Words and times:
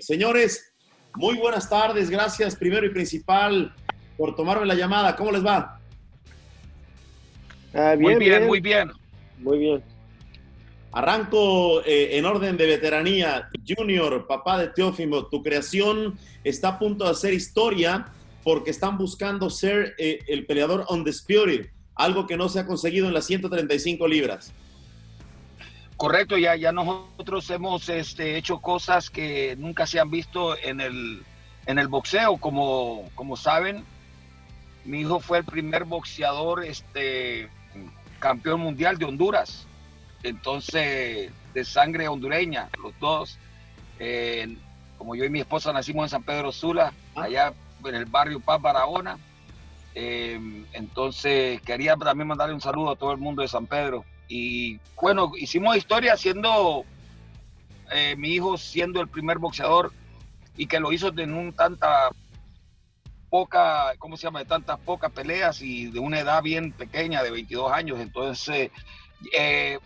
Señores, 0.00 0.72
muy 1.16 1.36
buenas 1.36 1.68
tardes. 1.68 2.08
Gracias, 2.08 2.54
primero 2.54 2.86
y 2.86 2.90
principal, 2.90 3.74
por 4.16 4.36
tomarme 4.36 4.64
la 4.64 4.76
llamada. 4.76 5.16
¿Cómo 5.16 5.32
les 5.32 5.44
va? 5.44 5.80
Ah, 7.74 7.96
muy 7.98 8.14
bien, 8.14 8.46
muy 8.46 8.60
bien. 8.60 8.92
Muy 9.38 9.58
bien. 9.58 9.82
Arranco 10.92 11.82
eh, 11.84 12.16
en 12.16 12.24
orden 12.26 12.56
de 12.56 12.66
veteranía. 12.66 13.48
Junior, 13.66 14.24
papá 14.28 14.58
de 14.60 14.68
Teófimo, 14.68 15.26
tu 15.26 15.42
creación 15.42 16.16
está 16.44 16.68
a 16.68 16.78
punto 16.78 17.04
de 17.04 17.10
hacer 17.10 17.34
historia 17.34 18.06
porque 18.44 18.70
están 18.70 18.98
buscando 18.98 19.50
ser 19.50 19.96
eh, 19.98 20.20
el 20.28 20.46
peleador 20.46 20.86
undisputed, 20.90 21.66
algo 21.96 22.28
que 22.28 22.36
no 22.36 22.48
se 22.48 22.60
ha 22.60 22.66
conseguido 22.66 23.08
en 23.08 23.14
las 23.14 23.26
135 23.26 24.06
libras. 24.06 24.52
Correcto, 25.98 26.38
ya, 26.38 26.54
ya 26.54 26.70
nosotros 26.70 27.50
hemos 27.50 27.88
este, 27.88 28.36
hecho 28.36 28.60
cosas 28.60 29.10
que 29.10 29.56
nunca 29.58 29.84
se 29.84 29.98
han 29.98 30.12
visto 30.12 30.56
en 30.56 30.80
el, 30.80 31.24
en 31.66 31.80
el 31.80 31.88
boxeo. 31.88 32.36
Como, 32.36 33.10
como 33.16 33.36
saben, 33.36 33.84
mi 34.84 35.00
hijo 35.00 35.18
fue 35.18 35.38
el 35.38 35.44
primer 35.44 35.82
boxeador 35.82 36.64
este, 36.64 37.48
campeón 38.20 38.60
mundial 38.60 38.96
de 38.96 39.06
Honduras. 39.06 39.66
Entonces, 40.22 41.32
de 41.52 41.64
sangre 41.64 42.06
hondureña, 42.06 42.68
los 42.80 42.96
dos. 43.00 43.36
como 44.98 45.16
yo 45.16 45.24
y 45.24 45.30
mi 45.30 45.40
esposa 45.40 45.72
nacimos 45.72 46.04
en 46.04 46.10
San 46.10 46.22
Pedro 46.22 46.52
Sula, 46.52 46.92
ah. 47.16 47.22
allá 47.24 47.52
en 47.84 47.94
el 47.96 48.04
barrio 48.04 48.38
Paz 48.38 48.62
Barahona. 48.62 49.18
Eh, 49.96 50.64
entonces, 50.74 51.60
quería 51.62 51.96
también 51.96 52.28
mandarle 52.28 52.54
un 52.54 52.60
saludo 52.60 52.90
a 52.90 52.96
todo 52.96 53.10
el 53.10 53.18
mundo 53.18 53.42
de 53.42 53.48
San 53.48 53.66
Pedro 53.66 54.04
y 54.28 54.78
bueno, 55.00 55.32
hicimos 55.36 55.76
historia 55.76 56.16
siendo 56.16 56.84
eh, 57.90 58.14
mi 58.16 58.30
hijo 58.34 58.58
siendo 58.58 59.00
el 59.00 59.08
primer 59.08 59.38
boxeador 59.38 59.92
y 60.56 60.66
que 60.66 60.80
lo 60.80 60.92
hizo 60.92 61.08
en 61.16 61.32
un 61.32 61.52
tanta 61.52 62.10
poca, 63.30 63.94
¿cómo 63.98 64.16
se 64.16 64.24
llama? 64.24 64.40
De 64.40 64.44
tantas 64.44 64.78
pocas 64.80 65.12
peleas 65.12 65.62
y 65.62 65.86
de 65.86 65.98
una 65.98 66.20
edad 66.20 66.42
bien 66.42 66.72
pequeña, 66.72 67.22
de 67.22 67.30
22 67.30 67.72
años. 67.72 68.00
Entonces, 68.00 68.70
eh, 69.36 69.78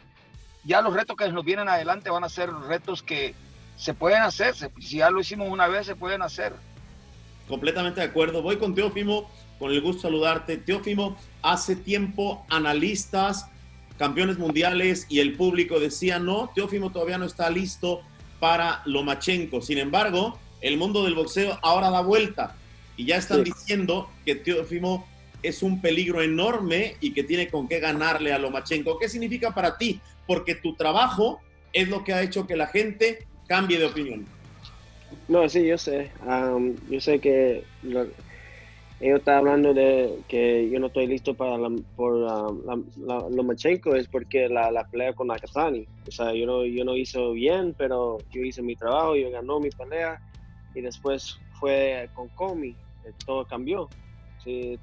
ya 0.64 0.80
los 0.80 0.94
retos 0.94 1.16
que 1.16 1.28
nos 1.30 1.44
vienen 1.44 1.68
adelante 1.68 2.10
van 2.10 2.24
a 2.24 2.28
ser 2.28 2.50
retos 2.52 3.02
que 3.02 3.34
se 3.76 3.94
pueden 3.94 4.22
hacer. 4.22 4.54
Si 4.54 4.98
ya 4.98 5.10
lo 5.10 5.20
hicimos 5.20 5.48
una 5.48 5.66
vez, 5.68 5.86
se 5.86 5.96
pueden 5.96 6.22
hacer. 6.22 6.52
Completamente 7.48 8.00
de 8.00 8.06
acuerdo. 8.06 8.42
Voy 8.42 8.56
con 8.58 8.74
Teófimo, 8.74 9.30
con 9.58 9.72
el 9.72 9.80
gusto 9.80 10.02
saludarte. 10.02 10.56
Teófimo, 10.56 11.16
hace 11.42 11.76
tiempo 11.76 12.46
analistas 12.48 13.46
campeones 13.98 14.38
mundiales 14.38 15.06
y 15.08 15.20
el 15.20 15.34
público 15.34 15.80
decía, 15.80 16.18
no, 16.18 16.50
Teófimo 16.54 16.90
todavía 16.90 17.18
no 17.18 17.26
está 17.26 17.50
listo 17.50 18.02
para 18.40 18.82
Lomachenko. 18.86 19.60
Sin 19.60 19.78
embargo, 19.78 20.38
el 20.60 20.76
mundo 20.76 21.04
del 21.04 21.14
boxeo 21.14 21.58
ahora 21.62 21.90
da 21.90 22.00
vuelta 22.00 22.56
y 22.96 23.06
ya 23.06 23.16
están 23.16 23.44
diciendo 23.44 24.08
que 24.24 24.34
Teófimo 24.34 25.06
es 25.42 25.62
un 25.62 25.80
peligro 25.80 26.22
enorme 26.22 26.96
y 27.00 27.12
que 27.12 27.24
tiene 27.24 27.48
con 27.48 27.68
qué 27.68 27.80
ganarle 27.80 28.32
a 28.32 28.38
Lomachenko. 28.38 28.98
¿Qué 28.98 29.08
significa 29.08 29.52
para 29.52 29.76
ti? 29.76 30.00
Porque 30.26 30.54
tu 30.54 30.74
trabajo 30.74 31.40
es 31.72 31.88
lo 31.88 32.04
que 32.04 32.12
ha 32.12 32.22
hecho 32.22 32.46
que 32.46 32.56
la 32.56 32.68
gente 32.68 33.26
cambie 33.48 33.78
de 33.78 33.86
opinión. 33.86 34.24
No, 35.28 35.48
sí, 35.48 35.66
yo 35.66 35.78
sé. 35.78 36.10
yo 36.88 37.00
sé 37.00 37.18
que 37.18 37.64
ellos 39.02 39.18
están 39.18 39.38
hablando 39.38 39.74
de 39.74 40.20
que 40.28 40.70
yo 40.70 40.78
no 40.78 40.86
estoy 40.86 41.08
listo 41.08 41.34
para 41.34 41.58
la, 41.58 41.68
por 41.96 42.14
la, 42.14 43.26
Lomachenko 43.30 43.96
es 43.96 44.06
porque 44.06 44.48
la, 44.48 44.70
la, 44.70 44.84
pelea 44.88 45.12
con 45.12 45.26
Nakatani. 45.26 45.84
O 46.06 46.10
sea, 46.12 46.32
yo 46.32 46.46
no, 46.46 46.64
yo 46.64 46.84
no 46.84 46.96
hice 46.96 47.18
bien, 47.32 47.74
pero 47.76 48.18
yo 48.30 48.42
hice 48.42 48.62
mi 48.62 48.76
trabajo, 48.76 49.16
yo 49.16 49.28
ganó 49.32 49.58
mi 49.58 49.70
pelea 49.70 50.22
y 50.72 50.82
después 50.82 51.36
fue 51.58 52.08
con 52.14 52.28
Comi, 52.28 52.68
eh, 53.04 53.12
todo 53.26 53.44
cambió. 53.44 53.88
Sí, 54.44 54.78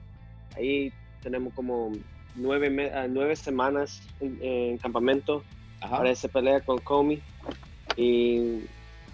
ahí 0.57 0.91
tenemos 1.23 1.53
como 1.53 1.93
nueve, 2.35 2.91
ah, 2.93 3.07
nueve 3.09 3.37
semanas 3.37 4.01
en, 4.19 4.77
campamento 4.79 5.45
para 5.79 6.11
esa 6.11 6.27
pelea 6.27 6.59
con 6.59 6.79
Comi 6.79 7.21
y, 7.95 8.65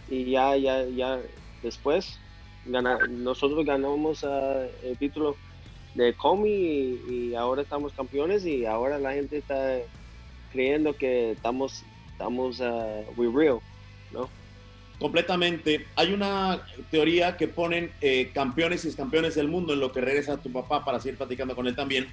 y 0.10 0.32
ya, 0.32 0.58
ya, 0.58 0.84
ya 0.86 1.20
después 1.62 2.20
nosotros 2.66 3.66
ganamos 3.66 4.24
uh, 4.24 4.68
el 4.84 4.98
título 4.98 5.36
de 5.94 6.14
Comi 6.14 6.50
y, 6.50 7.36
ahora 7.36 7.62
estamos 7.62 7.94
campeones 7.94 8.46
y 8.46 8.66
ahora 8.66 9.00
la 9.00 9.14
gente 9.14 9.38
está 9.38 9.78
creyendo 10.52 10.96
que 10.96 11.32
estamos, 11.32 11.84
estamos 12.12 12.60
uh, 12.60 13.04
we 13.18 13.30
real, 13.32 13.60
¿no? 14.12 14.30
Completamente. 15.00 15.86
Hay 15.96 16.14
una 16.14 16.66
teoría 16.90 17.36
que 17.36 17.48
ponen 17.48 17.92
eh, 18.00 18.32
campeones 18.34 18.86
y 18.86 18.94
campeones 18.94 19.36
del 19.36 19.50
mundo 19.50 19.74
en 19.74 19.82
lo 19.82 19.92
que 19.92 20.00
regresa 20.00 20.38
tu 20.38 20.52
papá 20.52 20.86
para 20.86 21.00
seguir 21.00 21.18
platicando 21.18 21.56
con 21.56 21.68
él 21.68 21.76
también. 21.76 22.08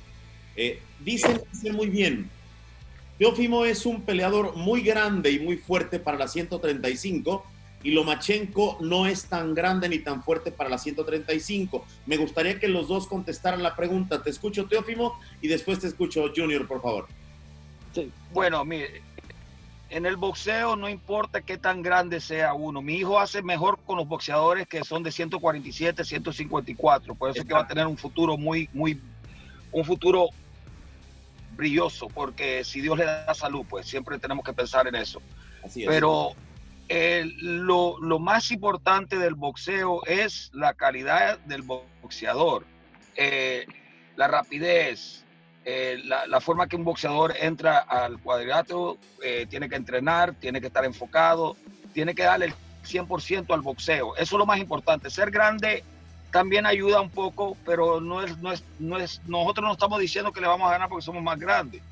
Eh, 0.56 0.80
dicen, 1.00 1.40
dicen 1.52 1.74
muy 1.74 1.88
bien. 1.88 2.28
Teófimo 3.18 3.64
es 3.64 3.86
un 3.86 4.02
peleador 4.02 4.56
muy 4.56 4.82
grande 4.82 5.30
y 5.30 5.38
muy 5.38 5.56
fuerte 5.56 6.00
para 6.00 6.18
la 6.18 6.26
135 6.26 7.46
y 7.82 7.90
Lomachenko 7.90 8.78
no 8.80 9.06
es 9.06 9.26
tan 9.26 9.54
grande 9.54 9.88
ni 9.88 9.98
tan 9.98 10.22
fuerte 10.22 10.52
para 10.52 10.70
la 10.70 10.78
135. 10.78 11.84
Me 12.06 12.16
gustaría 12.16 12.58
que 12.58 12.68
los 12.68 12.88
dos 12.88 13.06
contestaran 13.06 13.62
la 13.62 13.74
pregunta. 13.74 14.22
Te 14.22 14.30
escucho, 14.30 14.66
Teófimo, 14.66 15.18
y 15.40 15.48
después 15.48 15.80
te 15.80 15.88
escucho, 15.88 16.32
Junior, 16.34 16.66
por 16.66 16.80
favor. 16.80 17.08
Bueno, 18.32 18.64
mire, 18.64 19.02
en 19.90 20.06
el 20.06 20.16
boxeo 20.16 20.76
no 20.76 20.88
importa 20.88 21.42
qué 21.42 21.58
tan 21.58 21.82
grande 21.82 22.20
sea 22.20 22.54
uno. 22.54 22.80
Mi 22.80 22.96
hijo 22.96 23.18
hace 23.18 23.42
mejor 23.42 23.78
con 23.84 23.98
los 23.98 24.08
boxeadores 24.08 24.66
que 24.66 24.84
son 24.84 25.02
de 25.02 25.12
147, 25.12 26.04
154. 26.04 27.14
Por 27.14 27.30
eso 27.30 27.40
es 27.40 27.46
que 27.46 27.54
va 27.54 27.60
a 27.60 27.66
tener 27.66 27.86
un 27.86 27.98
futuro 27.98 28.38
muy, 28.38 28.68
muy, 28.72 29.00
un 29.70 29.84
futuro 29.84 30.28
brilloso, 31.56 32.08
porque 32.08 32.64
si 32.64 32.80
Dios 32.80 32.96
le 32.96 33.04
da 33.04 33.34
salud, 33.34 33.66
pues 33.68 33.86
siempre 33.86 34.18
tenemos 34.18 34.44
que 34.44 34.52
pensar 34.52 34.86
en 34.86 34.94
eso. 34.94 35.20
Así 35.62 35.82
es. 35.82 35.88
Pero 35.88 36.32
lo, 37.40 38.18
más 38.18 38.50
importante 38.50 39.18
del 39.18 39.34
boxeo 39.34 40.04
es 40.06 40.50
la 40.52 40.74
calidad 40.74 41.38
del 41.40 41.62
boxeador, 41.62 42.64
eh, 43.16 43.66
la 44.16 44.28
rapidez, 44.28 45.24
eh, 45.64 46.02
la, 46.04 46.40
forma 46.40 46.66
que 46.66 46.76
un 46.76 46.84
boxeador 46.84 47.34
entra 47.38 47.78
al 47.78 48.18
cuadrilátero, 48.18 48.98
eh, 49.22 49.46
tiene 49.48 49.68
que 49.68 49.76
entrenar, 49.76 50.34
tiene 50.34 50.60
que 50.60 50.66
estar 50.66 50.84
enfocado, 50.84 51.56
tiene 51.94 52.14
que 52.14 52.24
darle 52.24 52.46
el 52.46 52.54
100% 52.84 53.54
al 53.54 53.60
boxeo. 53.60 54.14
Eso 54.16 54.36
es 54.36 54.38
lo 54.38 54.46
más 54.46 54.58
importante. 54.58 55.08
Ser 55.08 55.30
grande 55.30 55.84
también 56.30 56.66
ayuda 56.66 57.00
un 57.00 57.10
poco, 57.10 57.56
pero 57.64 58.00
no 58.00 58.22
es, 58.22 58.36
no 58.38 58.52
es, 58.52 58.64
no 58.78 58.98
es, 58.98 59.20
nosotros 59.26 59.66
no 59.66 59.72
estamos 59.72 60.00
diciendo 60.00 60.32
que 60.32 60.40
le 60.40 60.48
vamos 60.48 60.68
a 60.68 60.72
ganar 60.72 60.88
porque 60.88 61.04
somos 61.04 61.22
más 61.22 61.38
grandes. 61.38 61.82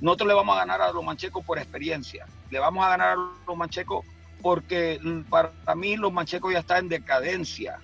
Nosotros 0.00 0.28
le 0.28 0.34
vamos 0.34 0.56
a 0.56 0.60
ganar 0.60 0.80
a 0.82 0.92
los 0.92 1.04
manchecos 1.04 1.44
por 1.44 1.58
experiencia. 1.58 2.26
Le 2.50 2.58
vamos 2.58 2.84
a 2.84 2.90
ganar 2.90 3.08
a 3.10 3.16
los 3.46 3.56
manchecos 3.56 4.04
porque 4.42 5.00
para 5.28 5.52
mí 5.74 5.96
los 5.96 6.12
manchecos 6.12 6.52
ya 6.52 6.60
están 6.60 6.84
en 6.84 6.88
decadencia. 6.88 7.78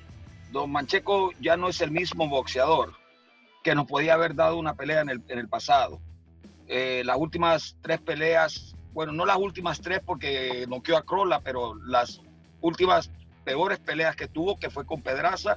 Don 0.52 0.70
Mancheco 0.70 1.32
ya 1.40 1.56
no 1.56 1.68
es 1.68 1.80
el 1.80 1.90
mismo 1.90 2.28
boxeador 2.28 2.94
que 3.62 3.74
nos 3.74 3.86
podía 3.86 4.14
haber 4.14 4.34
dado 4.34 4.58
una 4.58 4.74
pelea 4.74 5.00
en 5.00 5.08
el, 5.10 5.48
pasado. 5.48 6.00
Eh, 6.68 7.02
las 7.04 7.16
últimas 7.16 7.76
tres 7.82 8.00
peleas, 8.00 8.76
bueno, 8.92 9.12
no 9.12 9.26
las 9.26 9.38
últimas 9.38 9.80
tres 9.80 10.00
porque 10.04 10.66
noqueó 10.68 10.96
a 10.96 11.04
Crolla, 11.04 11.40
pero 11.40 11.74
las 11.74 12.20
últimas 12.60 13.10
peores 13.44 13.80
peleas 13.80 14.14
que 14.14 14.28
tuvo, 14.28 14.56
que 14.56 14.70
fue 14.70 14.86
con 14.86 15.02
Pedraza, 15.02 15.56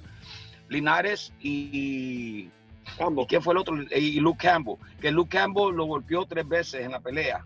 Linares 0.69 1.33
y, 1.39 2.49
quién 3.27 3.41
fue 3.41 3.53
el 3.53 3.59
otro? 3.59 3.75
Y 3.95 4.19
Luke 4.19 4.47
Campbell, 4.47 4.77
que 4.99 5.11
Luke 5.11 5.37
Campbell 5.37 5.75
lo 5.75 5.85
golpeó 5.85 6.25
tres 6.25 6.47
veces 6.47 6.85
en 6.85 6.91
la 6.91 6.99
pelea. 6.99 7.45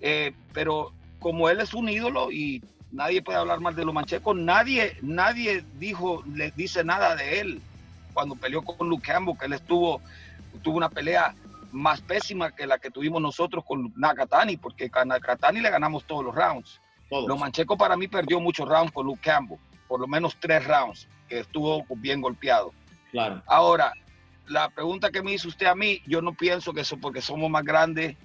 Eh, 0.00 0.32
pero 0.52 0.92
como 1.18 1.48
él 1.48 1.60
es 1.60 1.74
un 1.74 1.88
ídolo 1.88 2.30
y 2.30 2.62
nadie 2.92 3.22
puede 3.22 3.38
hablar 3.38 3.60
mal 3.60 3.74
de 3.74 3.84
los 3.84 3.94
manchecos, 3.94 4.36
nadie, 4.36 4.96
nadie 5.02 5.64
dijo, 5.78 6.22
le 6.34 6.50
dice 6.52 6.84
nada 6.84 7.16
de 7.16 7.40
él 7.40 7.60
cuando 8.12 8.34
peleó 8.34 8.62
con 8.62 8.88
Luke 8.88 9.06
Campbell, 9.06 9.36
que 9.38 9.46
él 9.46 9.52
estuvo, 9.52 10.00
tuvo 10.62 10.76
una 10.76 10.88
pelea 10.88 11.34
más 11.70 12.00
pésima 12.00 12.50
que 12.50 12.66
la 12.66 12.78
que 12.78 12.90
tuvimos 12.90 13.20
nosotros 13.20 13.64
con 13.64 13.92
Nakatani, 13.96 14.56
porque 14.56 14.90
a 14.92 15.04
Nakatani 15.04 15.60
le 15.60 15.70
ganamos 15.70 16.04
todos 16.04 16.24
los 16.24 16.34
rounds. 16.34 16.80
Los 17.10 17.38
manchecos 17.38 17.78
para 17.78 17.96
mí 17.96 18.08
perdió 18.08 18.40
muchos 18.40 18.68
rounds 18.68 18.92
con 18.92 19.06
Luke 19.06 19.20
Campbell, 19.22 19.58
por 19.86 20.00
lo 20.00 20.06
menos 20.06 20.36
tres 20.38 20.66
rounds, 20.66 21.08
que 21.28 21.40
estuvo 21.40 21.84
bien 21.96 22.20
golpeado. 22.20 22.72
Claro. 23.12 23.42
Ahora, 23.46 23.92
la 24.46 24.68
pregunta 24.70 25.10
que 25.10 25.22
me 25.22 25.32
hizo 25.32 25.48
usted 25.48 25.66
a 25.66 25.74
mí, 25.74 26.02
yo 26.06 26.20
no 26.20 26.32
pienso 26.32 26.72
que 26.72 26.80
eso 26.80 26.98
porque 26.98 27.22
somos 27.22 27.48
más 27.50 27.64
grandes 27.64 28.16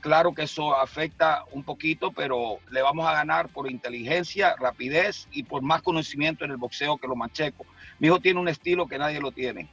Claro 0.00 0.34
que 0.34 0.42
eso 0.42 0.74
afecta 0.74 1.44
un 1.52 1.62
poquito, 1.62 2.10
pero 2.10 2.58
le 2.70 2.80
vamos 2.80 3.06
a 3.06 3.12
ganar 3.12 3.48
por 3.50 3.70
inteligencia, 3.70 4.56
rapidez 4.58 5.28
y 5.30 5.42
por 5.42 5.62
más 5.62 5.82
conocimiento 5.82 6.44
en 6.44 6.52
el 6.52 6.56
boxeo 6.56 6.96
que 6.96 7.06
los 7.06 7.16
manchecos. 7.16 7.66
Mi 7.98 8.08
hijo 8.08 8.18
tiene 8.18 8.40
un 8.40 8.48
estilo 8.48 8.86
que 8.86 8.98
nadie 8.98 9.20
lo 9.20 9.30
tiene. 9.30 9.68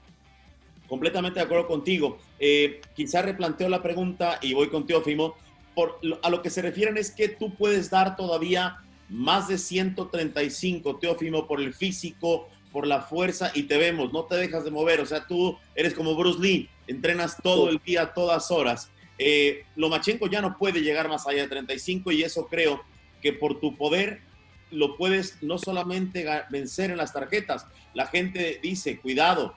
Completamente 0.87 1.39
de 1.39 1.45
acuerdo 1.45 1.67
contigo. 1.67 2.19
Eh, 2.39 2.81
quizá 2.95 3.21
replanteo 3.21 3.69
la 3.69 3.81
pregunta 3.81 4.39
y 4.41 4.53
voy 4.53 4.69
con 4.69 4.85
Teófimo. 4.85 5.35
Por, 5.73 5.99
a 6.23 6.29
lo 6.29 6.41
que 6.41 6.49
se 6.49 6.61
refieren 6.61 6.97
es 6.97 7.11
que 7.11 7.29
tú 7.29 7.53
puedes 7.55 7.89
dar 7.89 8.15
todavía 8.15 8.79
más 9.09 9.47
de 9.47 9.57
135, 9.57 10.97
Teófimo, 10.97 11.47
por 11.47 11.61
el 11.61 11.73
físico, 11.73 12.49
por 12.71 12.85
la 12.85 13.01
fuerza 13.01 13.51
y 13.53 13.63
te 13.63 13.77
vemos, 13.77 14.11
no 14.11 14.25
te 14.25 14.35
dejas 14.35 14.63
de 14.63 14.71
mover, 14.71 14.99
o 14.99 15.05
sea, 15.05 15.25
tú 15.25 15.57
eres 15.73 15.93
como 15.93 16.15
Bruce 16.15 16.39
Lee, 16.39 16.69
entrenas 16.87 17.37
todo 17.41 17.69
el 17.69 17.79
día, 17.83 18.13
todas 18.13 18.51
horas. 18.51 18.91
Eh, 19.17 19.65
Lomachenko 19.75 20.27
ya 20.27 20.41
no 20.41 20.57
puede 20.57 20.81
llegar 20.81 21.09
más 21.09 21.27
allá 21.27 21.43
de 21.43 21.47
35 21.47 22.11
y 22.11 22.23
eso 22.23 22.47
creo 22.47 22.81
que 23.21 23.33
por 23.33 23.59
tu 23.59 23.75
poder 23.75 24.21
lo 24.69 24.97
puedes 24.97 25.41
no 25.41 25.57
solamente 25.57 26.25
vencer 26.49 26.91
en 26.91 26.97
las 26.97 27.13
tarjetas, 27.13 27.65
la 27.93 28.07
gente 28.07 28.59
dice, 28.61 28.99
cuidado, 28.99 29.55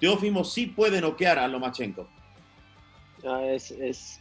Teófimo 0.00 0.44
sí 0.44 0.66
puede 0.66 1.00
noquear 1.00 1.38
a 1.38 1.48
Lomachenko. 1.48 2.08
Ah, 3.24 3.44
es, 3.44 3.70
es, 3.70 4.20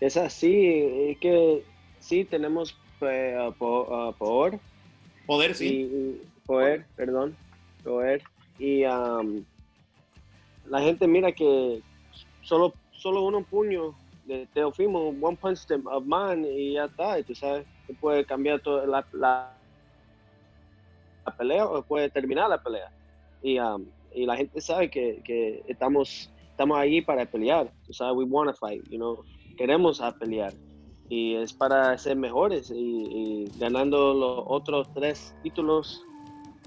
es, 0.00 0.16
así, 0.16 1.16
que 1.20 1.64
sí 2.00 2.24
tenemos 2.24 2.76
eh, 3.00 3.50
poder. 3.58 4.60
Poder, 5.26 5.54
sí. 5.54 6.20
poder, 6.46 6.86
perdón, 6.96 7.36
poder. 7.82 8.22
Y 8.58 8.82
la 8.82 9.22
gente 10.80 11.06
mira 11.06 11.32
que 11.32 11.80
solo, 12.42 12.74
solo 12.92 13.24
un 13.24 13.44
puño 13.44 13.94
de 14.28 14.46
Teofimo, 14.54 15.08
one 15.20 15.36
punch 15.36 15.60
of 15.86 16.04
man 16.04 16.44
y 16.44 16.74
ya 16.74 16.84
está, 16.84 17.18
y 17.18 17.24
tú 17.24 17.34
sabes, 17.34 17.66
que 17.86 17.94
puede 17.94 18.24
cambiar 18.24 18.60
toda 18.60 18.86
la, 18.86 19.04
la, 19.12 19.54
pelea 21.36 21.66
o 21.66 21.82
puede 21.82 22.08
terminar 22.10 22.48
la 22.48 22.62
pelea. 22.62 22.90
Y, 23.42 23.58
y 24.14 24.26
la 24.26 24.36
gente 24.36 24.60
sabe 24.60 24.90
que, 24.90 25.20
que, 25.24 25.64
estamos, 25.66 26.30
estamos 26.50 26.78
ahí 26.78 27.00
para 27.00 27.26
pelear, 27.26 27.72
tú 27.86 27.92
sabes, 27.92 28.16
we 28.16 28.24
want 28.24 28.50
to 28.50 28.56
fight, 28.56 28.84
you 28.88 28.98
know, 28.98 29.24
queremos 29.56 30.00
a 30.00 30.12
pelear 30.12 30.52
y 31.08 31.36
es 31.36 31.52
para 31.52 31.96
ser 31.96 32.16
mejores 32.16 32.70
y, 32.74 33.50
ganando 33.58 34.14
los 34.14 34.44
otros 34.46 34.92
tres 34.94 35.34
títulos 35.42 36.04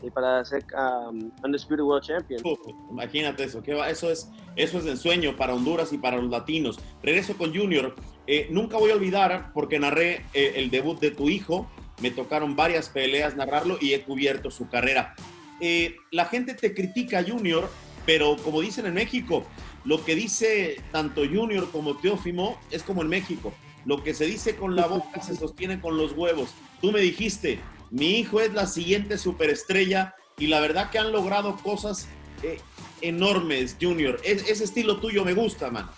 y 0.04 0.10
para 0.10 0.44
ser 0.46 0.66
um, 0.74 1.32
undisputed 1.44 1.84
world 1.84 2.04
champion. 2.04 2.42
imagínate 2.90 3.44
eso, 3.44 3.62
eso 3.66 4.12
es 4.12 4.30
eso 4.56 4.80
es 4.80 4.86
ensueño 4.86 5.38
para 5.38 5.54
Honduras 5.54 5.94
y 5.94 5.98
para 5.98 6.18
los 6.18 6.30
latinos. 6.30 6.80
Regreso 7.02 7.38
con 7.38 7.56
Junior. 7.56 7.96
Eh, 8.28 8.48
nunca 8.52 8.78
voy 8.78 8.92
a 8.92 8.96
olvidar 8.96 9.52
porque 9.54 9.80
narré 9.80 10.26
eh, 10.34 10.54
el 10.56 10.70
debut 10.70 11.00
de 11.00 11.12
tu 11.12 11.30
hijo. 11.30 11.70
Me 12.02 12.12
tocaron 12.12 12.56
varias 12.56 12.90
peleas 12.90 13.36
narrarlo 13.36 13.78
y 13.80 13.94
he 13.94 14.04
cubierto 14.04 14.52
su 14.52 14.68
carrera. 14.68 15.16
Eh, 15.62 15.96
la 16.12 16.26
gente 16.26 16.54
te 16.54 16.74
critica 16.74 17.24
Junior, 17.24 17.70
pero 18.06 18.36
como 18.44 18.62
dicen 18.62 18.86
en 18.88 18.94
México, 18.94 19.46
lo 19.86 20.04
que 20.04 20.16
dice 20.16 20.82
tanto 20.92 21.22
Junior 21.22 21.70
como 21.72 21.96
Teófimo 21.96 22.60
es 22.72 22.84
como 22.84 23.04
en 23.04 23.08
México 23.08 23.54
lo 23.86 24.04
que 24.04 24.14
se 24.14 24.26
dice 24.26 24.56
con 24.56 24.76
la 24.76 24.88
boca 24.88 25.22
se 25.22 25.36
sostiene 25.36 25.80
con 25.80 25.98
los 25.98 26.14
huevos. 26.14 26.54
Tú 26.82 26.92
me 26.92 27.00
dijiste, 27.00 27.60
mi 27.92 28.20
hijo 28.20 28.42
es 28.42 28.54
la 28.54 28.66
siguiente 28.66 29.18
superestrella 29.18 30.16
y 30.38 30.48
la 30.48 30.60
verdad 30.60 30.90
que 30.90 30.98
han 30.98 31.12
logrado 31.12 31.56
cosas 31.58 32.08
eh, 32.42 32.60
enormes, 33.02 33.78
Junior. 33.80 34.20
ese 34.24 34.64
estilo 34.64 35.00
tuyo 35.00 35.24
me 35.24 35.34
gusta, 35.34 35.70
man. 35.70 35.90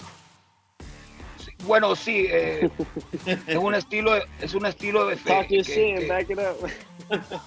bueno, 1.65 1.95
sí, 1.95 2.25
eh, 2.29 2.69
es 3.47 3.57
un 3.57 3.75
estilo, 3.75 4.15
es 4.41 4.53
un 4.53 4.65
estilo 4.65 5.05
de 5.07 5.15
fe. 5.15 5.47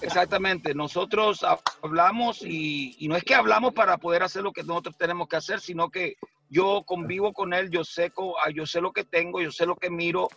exactamente, 0.00 0.74
nosotros 0.74 1.44
hablamos 1.82 2.42
y, 2.42 2.94
y, 2.98 3.08
no 3.08 3.16
es 3.16 3.24
que 3.24 3.34
hablamos 3.34 3.74
para 3.74 3.98
poder 3.98 4.22
hacer 4.22 4.42
lo 4.42 4.52
que 4.52 4.62
nosotros 4.62 4.96
tenemos 4.96 5.28
que 5.28 5.36
hacer, 5.36 5.60
sino 5.60 5.90
que 5.90 6.14
yo 6.48 6.84
convivo 6.86 7.32
con 7.32 7.52
él, 7.52 7.70
yo 7.70 7.84
sé, 7.84 8.12
ah, 8.44 8.50
yo 8.50 8.64
sé 8.64 8.80
lo 8.80 8.92
que 8.92 9.04
tengo, 9.04 9.40
yo 9.40 9.50
sé 9.50 9.66
lo 9.66 9.74
que 9.74 9.90
miro, 9.90 10.28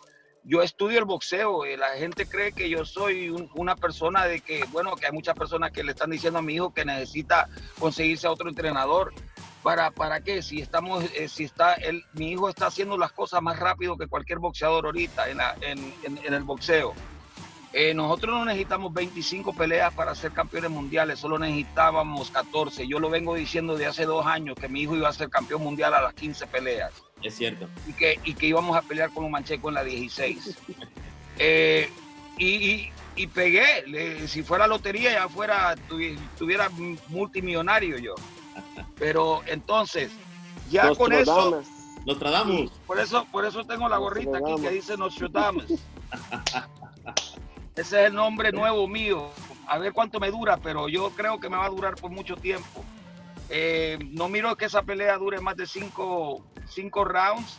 yo 0.44 0.62
estudio 0.62 0.98
el 0.98 1.04
boxeo 1.04 1.66
y 1.66 1.76
la 1.76 1.90
gente 1.90 2.26
cree 2.26 2.52
que 2.52 2.68
yo 2.68 2.84
soy 2.84 3.30
una 3.54 3.76
persona 3.76 4.26
de 4.26 4.40
que, 4.40 4.64
bueno, 4.72 4.96
que 4.96 5.06
hay 5.06 5.12
muchas 5.12 5.34
personas 5.34 5.72
que 5.72 5.84
le 5.84 5.92
están 5.92 6.10
diciendo 6.10 6.38
a 6.38 6.42
mi 6.42 6.54
hijo 6.54 6.72
que 6.72 6.84
necesita 6.84 7.48
conseguirse 7.78 8.26
a 8.26 8.32
otro 8.32 8.48
entrenador. 8.48 9.12
¿Para, 9.62 9.90
para 9.90 10.22
qué? 10.22 10.40
Si 10.40 10.60
estamos, 10.60 11.04
eh, 11.14 11.28
si 11.28 11.44
está, 11.44 11.74
él, 11.74 12.02
mi 12.14 12.30
hijo 12.30 12.48
está 12.48 12.66
haciendo 12.66 12.96
las 12.96 13.12
cosas 13.12 13.42
más 13.42 13.58
rápido 13.58 13.98
que 13.98 14.06
cualquier 14.06 14.38
boxeador 14.38 14.86
ahorita 14.86 15.28
en 15.28 16.34
el 16.34 16.42
boxeo. 16.44 16.94
Eh, 17.72 17.94
nosotros 17.94 18.34
no 18.34 18.44
necesitamos 18.44 18.92
25 18.92 19.52
peleas 19.52 19.94
para 19.94 20.14
ser 20.16 20.32
campeones 20.32 20.70
mundiales, 20.70 21.20
solo 21.20 21.38
necesitábamos 21.38 22.30
14. 22.30 22.88
Yo 22.88 22.98
lo 22.98 23.08
vengo 23.10 23.34
diciendo 23.34 23.76
de 23.76 23.86
hace 23.86 24.06
dos 24.06 24.26
años 24.26 24.56
que 24.56 24.68
mi 24.68 24.82
hijo 24.82 24.96
iba 24.96 25.08
a 25.08 25.12
ser 25.12 25.30
campeón 25.30 25.62
mundial 25.62 25.94
a 25.94 26.02
las 26.02 26.14
15 26.14 26.48
peleas. 26.48 26.92
Es 27.22 27.36
cierto. 27.36 27.68
Y 27.86 27.92
que, 27.92 28.18
y 28.24 28.34
que 28.34 28.46
íbamos 28.46 28.76
a 28.76 28.82
pelear 28.82 29.10
con 29.10 29.24
un 29.24 29.30
mancheco 29.30 29.68
en 29.68 29.74
la 29.74 29.84
16. 29.84 30.56
Eh, 31.42 31.88
y, 32.36 32.90
y, 33.16 33.26
pegué. 33.28 34.28
si 34.28 34.42
fuera 34.42 34.66
lotería, 34.66 35.12
ya 35.12 35.26
fuera, 35.26 35.74
tuviera 36.36 36.68
multimillonario 37.08 37.96
yo. 37.96 38.14
Pero 38.98 39.40
entonces, 39.46 40.12
ya 40.70 40.94
con 40.94 41.14
eso. 41.14 41.62
Nos 42.04 42.18
tratamos. 42.18 42.70
Por 42.86 43.00
eso, 43.00 43.26
por 43.32 43.46
eso 43.46 43.64
tengo 43.64 43.88
la 43.88 43.96
gorrita 43.96 44.36
aquí 44.36 44.60
que 44.60 44.70
dice 44.70 44.98
Nostradamus. 44.98 45.64
Ese 47.74 48.00
es 48.00 48.06
el 48.08 48.14
nombre 48.14 48.52
nuevo 48.52 48.86
mío. 48.86 49.30
A 49.66 49.78
ver 49.78 49.94
cuánto 49.94 50.20
me 50.20 50.30
dura, 50.30 50.58
pero 50.58 50.88
yo 50.88 51.08
creo 51.10 51.40
que 51.40 51.48
me 51.48 51.56
va 51.56 51.66
a 51.66 51.70
durar 51.70 51.94
por 51.94 52.10
mucho 52.10 52.36
tiempo. 52.36 52.84
Eh, 53.50 53.98
no 54.10 54.28
miro 54.28 54.56
que 54.56 54.66
esa 54.66 54.82
pelea 54.82 55.18
dure 55.18 55.40
más 55.40 55.56
de 55.56 55.66
cinco, 55.66 56.46
cinco 56.68 57.04
rounds, 57.04 57.58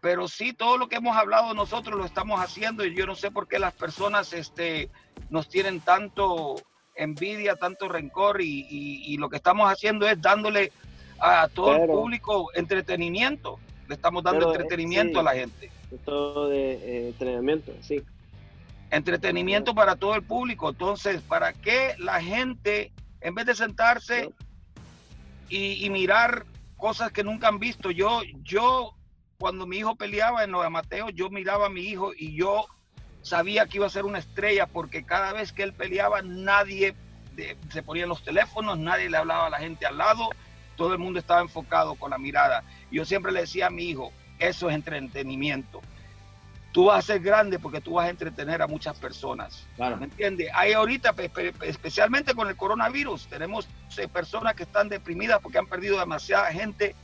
pero 0.00 0.26
sí 0.26 0.52
todo 0.52 0.76
lo 0.76 0.88
que 0.88 0.96
hemos 0.96 1.16
hablado 1.16 1.54
nosotros 1.54 1.96
lo 1.96 2.04
estamos 2.04 2.40
haciendo 2.40 2.84
y 2.84 2.94
yo 2.94 3.06
no 3.06 3.14
sé 3.14 3.30
por 3.30 3.46
qué 3.46 3.60
las 3.60 3.72
personas 3.72 4.32
este, 4.32 4.90
nos 5.30 5.48
tienen 5.48 5.80
tanto 5.80 6.56
envidia, 6.96 7.54
tanto 7.54 7.88
rencor 7.88 8.40
y, 8.40 9.16
lo 9.18 9.30
que 9.30 9.36
estamos 9.36 9.70
haciendo 9.70 10.08
es 10.08 10.20
dándole 10.20 10.72
a 11.20 11.48
todo 11.48 11.76
el 11.76 11.86
público 11.88 12.50
entretenimiento. 12.54 13.58
Le 13.88 13.94
estamos 13.94 14.24
dando 14.24 14.50
entretenimiento 14.50 15.20
a 15.20 15.22
la 15.22 15.34
gente. 15.34 15.70
Todo 16.04 16.48
de 16.48 16.72
eh, 16.72 17.08
entrenamiento, 17.08 17.72
sí 17.80 18.02
entretenimiento 18.90 19.74
para 19.74 19.96
todo 19.96 20.14
el 20.14 20.22
público. 20.22 20.70
Entonces, 20.70 21.22
¿para 21.22 21.52
qué 21.52 21.94
la 21.98 22.20
gente, 22.20 22.92
en 23.20 23.34
vez 23.34 23.46
de 23.46 23.54
sentarse 23.54 24.30
y, 25.50 25.90
mirar 25.90 26.46
cosas 26.76 27.12
que 27.12 27.24
nunca 27.24 27.48
han 27.48 27.58
visto? 27.58 27.90
Yo, 27.90 28.22
yo, 28.42 28.94
cuando 29.38 29.66
mi 29.66 29.78
hijo 29.78 29.96
peleaba 29.96 30.44
en 30.44 30.52
los 30.52 30.64
amateos, 30.64 31.10
yo 31.14 31.28
miraba 31.28 31.66
a 31.66 31.70
mi 31.70 31.82
hijo 31.82 32.12
y 32.16 32.34
yo 32.36 32.66
sabía 33.22 33.66
que 33.66 33.78
iba 33.78 33.86
a 33.86 33.90
ser 33.90 34.04
una 34.04 34.18
estrella 34.18 34.66
porque 34.66 35.04
cada 35.04 35.32
vez 35.32 35.52
que 35.52 35.62
él 35.62 35.72
peleaba, 35.74 36.22
nadie 36.22 36.94
se 37.70 37.82
ponía 37.82 38.06
los 38.06 38.22
teléfonos, 38.22 38.78
nadie 38.78 39.10
le 39.10 39.16
hablaba 39.16 39.46
a 39.46 39.50
la 39.50 39.58
gente 39.58 39.86
al 39.86 39.98
lado, 39.98 40.30
todo 40.76 40.92
el 40.92 40.98
mundo 40.98 41.18
estaba 41.18 41.40
enfocado 41.40 41.94
con 41.96 42.10
la 42.10 42.18
mirada. 42.18 42.64
Yo 42.90 43.04
siempre 43.04 43.32
le 43.32 43.40
decía 43.40 43.66
a 43.66 43.70
mi 43.70 43.84
hijo, 43.84 44.12
eso 44.38 44.70
es 44.70 44.74
entretenimiento 44.74 45.82
tú 46.72 46.86
vas 46.86 46.98
a 46.98 47.02
ser 47.14 47.20
grande 47.20 47.58
porque 47.58 47.80
tú 47.80 47.94
vas 47.94 48.06
a 48.06 48.10
entretener 48.10 48.62
a 48.62 48.66
muchas 48.66 48.98
personas. 48.98 49.66
Claro. 49.76 49.96
¿Me 49.96 50.04
entiendes? 50.04 50.50
Hay 50.54 50.72
ahorita, 50.72 51.14
especialmente 51.62 52.34
con 52.34 52.48
el 52.48 52.56
coronavirus, 52.56 53.26
tenemos 53.28 53.68
eh, 53.96 54.08
personas 54.08 54.54
que 54.54 54.62
están 54.62 54.88
deprimidas 54.88 55.40
porque 55.40 55.58
han 55.58 55.66
perdido 55.66 55.98
demasiada 55.98 56.52
gente, 56.52 56.94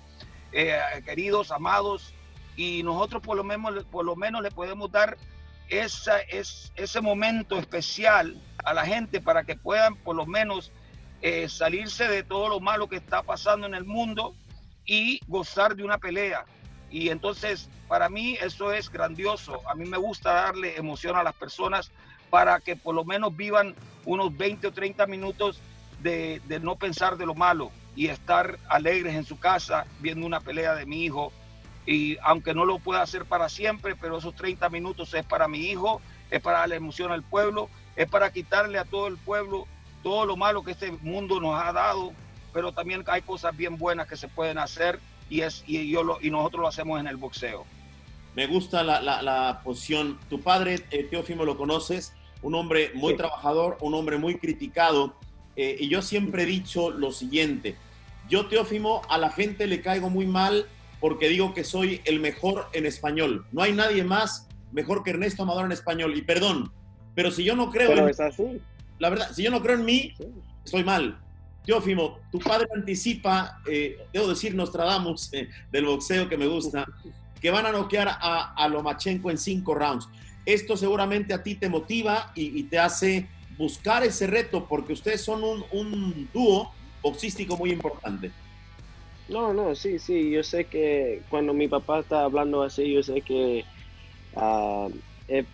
eh, 0.52 0.78
queridos, 1.04 1.50
amados, 1.50 2.14
y 2.56 2.82
nosotros 2.82 3.22
por 3.22 3.36
lo 3.36 3.44
menos, 3.44 3.84
por 3.84 4.04
lo 4.04 4.16
menos 4.16 4.42
le 4.42 4.50
podemos 4.50 4.90
dar 4.90 5.16
esa, 5.68 6.20
es, 6.20 6.72
ese 6.76 7.00
momento 7.00 7.58
especial 7.58 8.40
a 8.64 8.72
la 8.72 8.84
gente 8.84 9.20
para 9.20 9.44
que 9.44 9.56
puedan 9.56 9.96
por 9.96 10.16
lo 10.16 10.26
menos 10.26 10.72
eh, 11.22 11.48
salirse 11.48 12.08
de 12.08 12.22
todo 12.22 12.48
lo 12.48 12.60
malo 12.60 12.88
que 12.88 12.96
está 12.96 13.22
pasando 13.22 13.66
en 13.66 13.74
el 13.74 13.84
mundo 13.84 14.34
y 14.84 15.20
gozar 15.26 15.74
de 15.74 15.82
una 15.82 15.98
pelea. 15.98 16.44
Y 16.90 17.08
entonces, 17.08 17.68
para 17.88 18.08
mí 18.08 18.36
eso 18.40 18.72
es 18.72 18.90
grandioso. 18.90 19.60
A 19.68 19.74
mí 19.74 19.86
me 19.86 19.96
gusta 19.96 20.32
darle 20.32 20.76
emoción 20.76 21.16
a 21.16 21.22
las 21.22 21.34
personas 21.34 21.90
para 22.30 22.60
que 22.60 22.76
por 22.76 22.94
lo 22.94 23.04
menos 23.04 23.36
vivan 23.36 23.74
unos 24.04 24.36
20 24.36 24.68
o 24.68 24.72
30 24.72 25.06
minutos 25.06 25.60
de, 26.00 26.40
no 26.62 26.76
pensar 26.76 27.16
de 27.16 27.26
lo 27.26 27.34
malo 27.34 27.70
y 27.94 28.08
estar 28.08 28.58
alegres 28.68 29.14
en 29.14 29.24
su 29.24 29.38
casa 29.38 29.86
viendo 30.00 30.26
una 30.26 30.40
pelea 30.40 30.74
de 30.74 30.86
mi 30.86 31.04
hijo. 31.04 31.32
Y 31.86 32.18
aunque 32.22 32.54
no 32.54 32.64
lo 32.64 32.78
pueda 32.78 33.02
hacer 33.02 33.24
para 33.24 33.48
siempre, 33.48 33.94
pero 33.96 34.18
esos 34.18 34.34
30 34.34 34.68
minutos 34.70 35.14
es 35.14 35.24
para 35.24 35.48
mi 35.48 35.58
hijo, 35.58 36.00
es 36.30 36.40
para 36.40 36.58
darle 36.58 36.76
emoción 36.76 37.12
al 37.12 37.22
pueblo, 37.22 37.68
es 37.94 38.08
para 38.08 38.32
quitarle 38.32 38.78
a 38.78 38.84
todo 38.84 39.06
el 39.06 39.16
pueblo 39.16 39.66
todo 40.02 40.24
lo 40.24 40.36
malo 40.36 40.62
que 40.62 40.70
este 40.70 40.92
mundo 40.92 41.40
nos 41.40 41.60
ha 41.60 41.72
dado, 41.72 42.12
pero 42.52 42.70
también 42.70 43.02
hay 43.08 43.22
cosas 43.22 43.56
bien 43.56 43.76
buenas 43.76 44.06
que 44.06 44.16
se 44.16 44.28
pueden 44.28 44.56
hacer 44.56 45.00
y, 45.30 45.40
es, 45.40 45.64
y, 45.66 45.88
yo 45.90 46.02
lo, 46.02 46.18
y 46.20 46.30
nosotros 46.30 46.62
lo 46.62 46.68
hacemos 46.68 47.00
en 47.00 47.06
el 47.06 47.16
boxeo. 47.16 47.64
Me 48.34 48.46
gusta 48.46 48.82
la, 48.82 49.00
la, 49.00 49.60
posición. 49.64 50.18
Tu 50.28 50.40
padre, 50.40 50.84
eh, 50.90 51.04
Teófimo, 51.04 51.44
lo 51.44 51.56
conoces, 51.56 52.12
un 52.42 52.54
hombre 52.54 52.90
muy 52.94 53.16
trabajador, 53.16 53.78
un 53.80 53.94
hombre 53.94 54.18
muy 54.18 54.36
criticado. 54.36 55.14
Eh, 55.56 55.76
y 55.80 55.88
yo 55.88 56.02
siempre 56.02 56.42
he 56.42 56.46
dicho 56.46 56.90
lo 56.90 57.12
siguiente, 57.12 57.76
yo 58.28 58.46
Teófimo 58.46 59.02
a 59.08 59.16
la 59.18 59.30
gente 59.30 59.66
le 59.66 59.80
caigo 59.80 60.10
muy 60.10 60.26
mal 60.26 60.66
porque 61.00 61.28
digo 61.28 61.54
que 61.54 61.64
soy 61.64 62.00
el 62.04 62.20
mejor 62.20 62.68
en 62.72 62.84
español. 62.86 63.46
No 63.52 63.62
hay 63.62 63.72
nadie 63.72 64.04
más 64.04 64.48
mejor 64.72 65.02
que 65.02 65.10
Ernesto 65.10 65.44
Amador 65.44 65.64
en 65.64 65.72
español. 65.72 66.14
Y 66.16 66.22
perdón, 66.22 66.72
Pero 67.14 67.30
si 67.30 67.44
yo 67.44 67.56
no 67.56 67.70
creo 67.70 67.88
Pero 67.88 68.02
en 68.02 68.10
es 68.10 68.20
así. 68.20 68.60
la 68.98 69.08
verdad, 69.08 69.30
si 69.32 69.42
yo 69.42 69.50
no 69.50 69.62
creo 69.62 69.76
en 69.76 69.84
mí, 69.86 70.12
Sí. 70.18 70.24
estoy 70.64 70.84
mal. 70.84 71.18
Teófimo, 71.66 72.20
tu 72.30 72.38
padre 72.38 72.68
anticipa, 72.72 73.60
eh, 73.68 73.96
debo 74.12 74.28
decir 74.28 74.54
Nostradamus 74.54 75.32
eh, 75.32 75.48
del 75.72 75.84
boxeo 75.86 76.28
que 76.28 76.38
me 76.38 76.46
gusta, 76.46 76.86
que 77.40 77.50
van 77.50 77.66
a 77.66 77.72
noquear 77.72 78.08
a, 78.08 78.54
a 78.56 78.68
Lomachenko 78.68 79.32
en 79.32 79.36
cinco 79.36 79.74
rounds. 79.74 80.08
Esto 80.44 80.76
seguramente 80.76 81.34
a 81.34 81.42
ti 81.42 81.56
te 81.56 81.68
motiva 81.68 82.30
y, 82.36 82.62
te 82.68 82.78
hace 82.78 83.28
buscar 83.58 84.04
ese 84.04 84.28
reto 84.28 84.68
porque 84.68 84.92
ustedes 84.92 85.22
son 85.22 85.42
un, 85.42 85.64
un 85.72 86.30
dúo 86.32 86.72
boxístico 87.02 87.56
muy 87.56 87.72
importante. 87.72 88.32
No, 89.28 89.52
no, 89.52 89.74
sí, 89.74 89.98
sí, 89.98 90.30
yo 90.30 90.44
sé 90.44 90.66
que 90.66 91.24
cuando 91.28 91.52
mi 91.52 91.66
papá 91.66 91.98
está 91.98 92.22
hablando 92.22 92.62
así, 92.62 92.92
yo 92.92 93.02
sé 93.02 93.22
que 93.22 93.64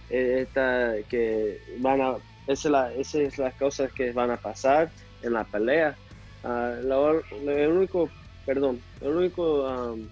esta- 0.08 0.94
que 1.08 1.58
van 1.78 2.02
a, 2.02 2.18
esa 2.46 2.68
es, 2.68 2.72
la, 2.72 2.92
esa 2.94 3.20
es 3.20 3.38
las 3.38 3.54
cosas 3.54 3.90
que 3.94 4.12
van 4.12 4.30
a 4.30 4.36
pasar 4.36 4.92
en 5.22 5.32
la 5.32 5.44
pelea. 5.44 5.98
Ah, 6.44 6.76
lo, 6.82 7.14
lo 7.14 7.70
único, 7.70 8.10
perdón, 8.44 8.80
lo 9.00 9.18
único 9.18 9.66
am, 9.66 10.08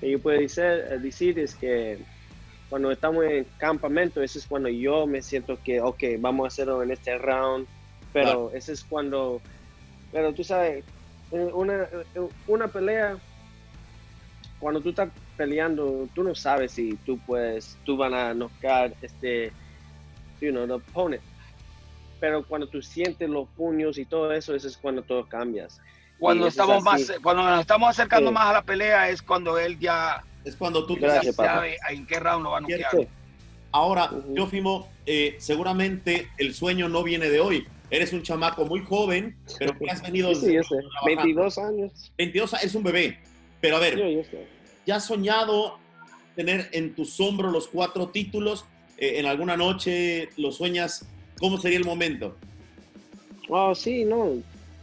que 0.00 0.10
yo 0.10 0.20
puedo 0.20 0.38
decir, 0.38 0.64
eh, 0.64 0.98
decir 1.00 1.38
es 1.38 1.54
que 1.54 1.98
cuando 2.68 2.90
estamos 2.90 3.24
en 3.24 3.46
campamento, 3.56 4.22
ese 4.22 4.38
es 4.38 4.46
cuando 4.46 4.68
yo 4.68 5.06
me 5.06 5.22
siento 5.22 5.58
que, 5.62 5.80
ok, 5.80 6.02
vamos 6.18 6.44
a 6.44 6.48
hacerlo 6.48 6.82
en 6.82 6.90
este 6.90 7.16
round, 7.16 7.66
pero 8.12 8.52
ese 8.52 8.72
es 8.72 8.84
cuando, 8.84 9.40
pero 10.12 10.34
tú 10.34 10.44
sabes, 10.44 10.84
una, 11.30 11.88
una 12.46 12.68
pelea, 12.68 13.18
cuando 14.58 14.80
tú 14.80 14.90
estás 14.90 15.10
peleando, 15.36 16.08
tú 16.14 16.22
no 16.24 16.34
sabes 16.34 16.72
si 16.72 16.94
tú 17.06 17.18
puedes, 17.26 17.78
tú 17.84 17.96
van 17.96 18.12
a 18.12 18.34
noquear 18.34 18.94
este, 19.00 19.52
you 20.40 20.50
know, 20.50 20.66
the 20.66 20.74
opponent. 20.74 21.22
Pero 22.20 22.44
cuando 22.46 22.68
tú 22.68 22.82
sientes 22.82 23.28
los 23.28 23.48
puños 23.50 23.98
y 23.98 24.04
todo 24.04 24.32
eso, 24.32 24.54
eso 24.54 24.66
es 24.68 24.76
cuando 24.76 25.02
todo 25.02 25.28
cambias. 25.28 25.80
Cuando 26.18 26.46
Y 26.46 26.48
eso 26.48 26.62
es 26.62 26.68
estamos 26.68 26.82
más, 26.84 27.12
cuando 27.22 27.42
nos 27.44 27.60
estamos 27.60 27.90
acercando 27.90 28.30
Sí. 28.30 28.34
más 28.34 28.46
a 28.46 28.52
la 28.54 28.62
pelea 28.62 29.08
es 29.08 29.22
cuando 29.22 29.56
él 29.58 29.78
ya, 29.78 30.24
Es 30.44 30.56
cuando 30.56 30.86
tú 30.86 30.96
Gracias, 30.96 31.26
ya 31.26 31.32
sabes- 31.32 31.36
papá. 31.36 31.54
sabe 31.54 31.76
en 31.90 32.06
qué 32.06 32.18
round 32.20 32.44
lo 32.44 32.50
va 32.52 32.58
a 32.58 32.60
noquear. 32.62 32.90
Ahora, 33.70 34.10
Ujú. 34.10 34.34
Teófimo, 34.34 34.88
eh, 35.04 35.36
seguramente 35.38 36.28
el 36.38 36.54
sueño 36.54 36.88
no 36.88 37.02
viene 37.02 37.28
de 37.28 37.38
hoy. 37.40 37.66
Eres 37.90 38.12
un 38.12 38.22
chamaco 38.22 38.64
muy 38.64 38.82
joven, 38.84 39.36
pero 39.58 39.76
que 39.78 39.90
has 39.90 40.00
venido 40.02 40.34
Sí, 40.34 40.46
sí, 40.46 40.52
yo 40.54 40.62
sé. 40.62 40.76
trabajando. 40.76 41.06
22 41.06 41.58
años. 41.58 42.12
22 42.16 42.54
es 42.62 42.74
un 42.74 42.82
bebé. 42.82 43.18
Pero 43.60 43.76
a 43.76 43.80
ver, 43.80 43.98
Yo, 43.98 44.08
yo. 44.08 44.22
¿ya 44.86 44.96
has 44.96 45.04
soñado 45.06 45.78
tener 46.34 46.68
en 46.72 46.94
tus 46.94 47.18
hombros 47.20 47.52
los 47.52 47.68
cuatro 47.68 48.08
títulos? 48.08 48.64
Eh, 48.96 49.18
¿En 49.18 49.26
alguna 49.26 49.56
noche 49.56 50.30
lo 50.36 50.50
sueñas? 50.52 51.06
¿Cómo 51.38 51.58
sería 51.58 51.78
el 51.78 51.84
momento? 51.84 52.36
Oh, 53.48 53.74
sí, 53.74 54.04
no. 54.04 54.42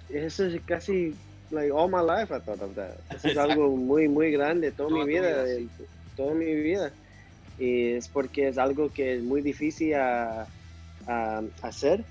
Eso 0.09 0.45
es 0.45 0.61
casi, 0.63 1.13
like, 1.51 1.71
all 1.71 1.89
my 1.89 2.01
life 2.01 2.33
I 2.33 2.39
thought 2.39 2.61
of 2.61 2.75
that. 2.75 2.95
Eso 3.15 3.29
es 3.29 3.37
algo 3.37 3.69
muy, 3.75 4.07
muy 4.07 4.31
grande, 4.31 4.71
toda 4.71 4.89
mi 4.89 4.95
Toda 4.95 5.05
vida, 5.05 5.43
vida, 5.43 5.69
toda 6.15 6.33
mi 6.33 6.53
vida. 6.53 6.93
Y 7.57 7.93
es 7.93 8.07
porque 8.07 8.49
es 8.49 8.57
algo 8.57 8.89
que 8.91 9.15
es 9.15 9.23
muy 9.23 9.41
difícil 9.41 9.93
a, 9.95 10.47
a 11.07 11.43
hacer, 11.61 12.05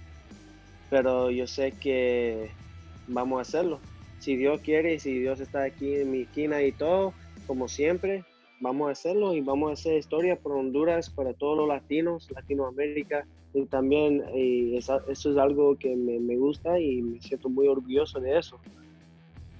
pero 0.90 1.30
yo 1.30 1.46
sé 1.46 1.72
que 1.80 2.50
vamos 3.06 3.38
a 3.38 3.42
hacerlo. 3.42 3.80
Si 4.18 4.36
Dios 4.36 4.60
quiere 4.62 4.94
y 4.94 5.00
si 5.00 5.18
Dios 5.18 5.40
está 5.40 5.64
aquí 5.64 5.96
en 5.96 6.10
mi 6.10 6.22
esquina 6.22 6.62
y 6.62 6.72
todo, 6.72 7.14
como 7.46 7.68
siempre, 7.68 8.24
vamos 8.64 8.88
a 8.88 8.92
hacerlo 8.92 9.34
y 9.34 9.40
vamos 9.42 9.70
a 9.70 9.72
hacer 9.74 9.98
historia 9.98 10.36
por 10.36 10.52
Honduras, 10.56 11.10
para 11.10 11.34
todos 11.34 11.56
los 11.58 11.68
latinos, 11.68 12.28
Latinoamérica. 12.34 13.26
Y 13.52 13.66
también 13.66 14.24
y 14.34 14.76
eso 14.76 15.00
es 15.08 15.24
algo 15.36 15.76
que 15.78 15.94
me, 15.94 16.18
me 16.18 16.36
gusta 16.36 16.80
y 16.80 17.00
me 17.02 17.20
siento 17.20 17.48
muy 17.48 17.68
orgulloso 17.68 18.18
de 18.18 18.38
eso. 18.38 18.58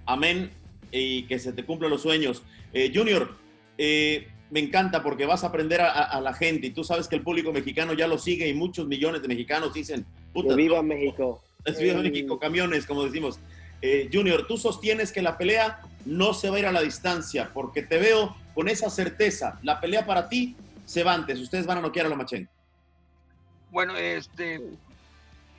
Amén 0.07 0.51
y 0.91 1.25
que 1.25 1.39
se 1.39 1.53
te 1.53 1.65
cumplan 1.65 1.91
los 1.91 2.03
sueños. 2.03 2.43
Eh, 2.73 2.91
junior, 2.95 3.31
eh, 3.79 4.27
me 4.51 4.61
encanta 4.61 5.03
porque 5.03 5.27
vas 5.27 5.45
a 5.45 5.49
aprender 5.49 5.81
a, 5.81 5.91
a- 5.91 6.21
la 6.21 6.33
gente 6.35 6.69
y 6.69 6.71
tú 6.71 6.83
sabes 6.85 7.09
que 7.09 7.17
el 7.17 7.23
público 7.23 7.53
mexicano 7.53 7.93
ya 7.95 8.07
lo 8.07 8.19
sigue 8.19 8.49
y 8.49 8.55
muchos 8.55 8.87
millones 8.87 9.23
de 9.23 9.29
mexicanos 9.29 9.75
dicen, 9.75 10.05
puta, 10.33 10.55
viva 10.55 10.77
no, 10.77 10.83
México. 10.85 11.43
es 11.65 11.79
viva 11.81 12.01
Eh, 12.01 12.03
México, 12.03 12.39
camiones, 12.39 12.87
como 12.87 13.05
decimos. 13.05 13.39
Eh, 13.83 14.09
junior, 14.13 14.47
tú 14.47 14.57
sostienes 14.57 15.13
que 15.13 15.21
la 15.23 15.37
pelea 15.37 15.81
no 16.07 16.33
se 16.33 16.49
va 16.51 16.57
a 16.57 16.59
ir 16.61 16.67
a 16.67 16.73
la 16.73 16.81
distancia 16.83 17.51
porque 17.53 17.83
te 17.83 17.99
veo 17.99 18.35
con 18.55 18.69
esa 18.69 18.89
certeza. 18.91 19.59
La 19.63 19.81
pelea 19.81 20.07
para 20.07 20.29
ti 20.29 20.57
se 20.85 21.03
va 21.03 21.15
antes. 21.15 21.41
Ustedes 21.41 21.67
van 21.67 21.79
a 21.79 21.81
noquear 21.81 22.07
a 22.07 22.09
Lomachenko. 22.09 22.51
Bueno, 23.71 23.97
este, 23.97 24.61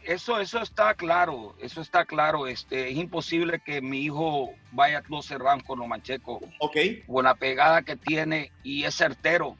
eso, 0.03 0.39
eso 0.39 0.61
está 0.61 0.93
claro, 0.93 1.55
eso 1.61 1.81
está 1.81 2.05
claro. 2.05 2.47
Este, 2.47 2.89
es 2.89 2.95
imposible 2.97 3.59
que 3.59 3.81
mi 3.81 3.99
hijo 4.01 4.51
vaya 4.71 4.99
a 4.99 5.01
12 5.01 5.37
rounds 5.37 5.65
con 5.65 5.79
Lomachenko. 5.79 6.39
¿Ok? 6.59 6.77
con 7.07 7.25
la 7.25 7.35
pegada 7.35 7.81
que 7.81 7.95
tiene 7.95 8.51
y 8.63 8.83
es 8.83 8.95
certero. 8.95 9.57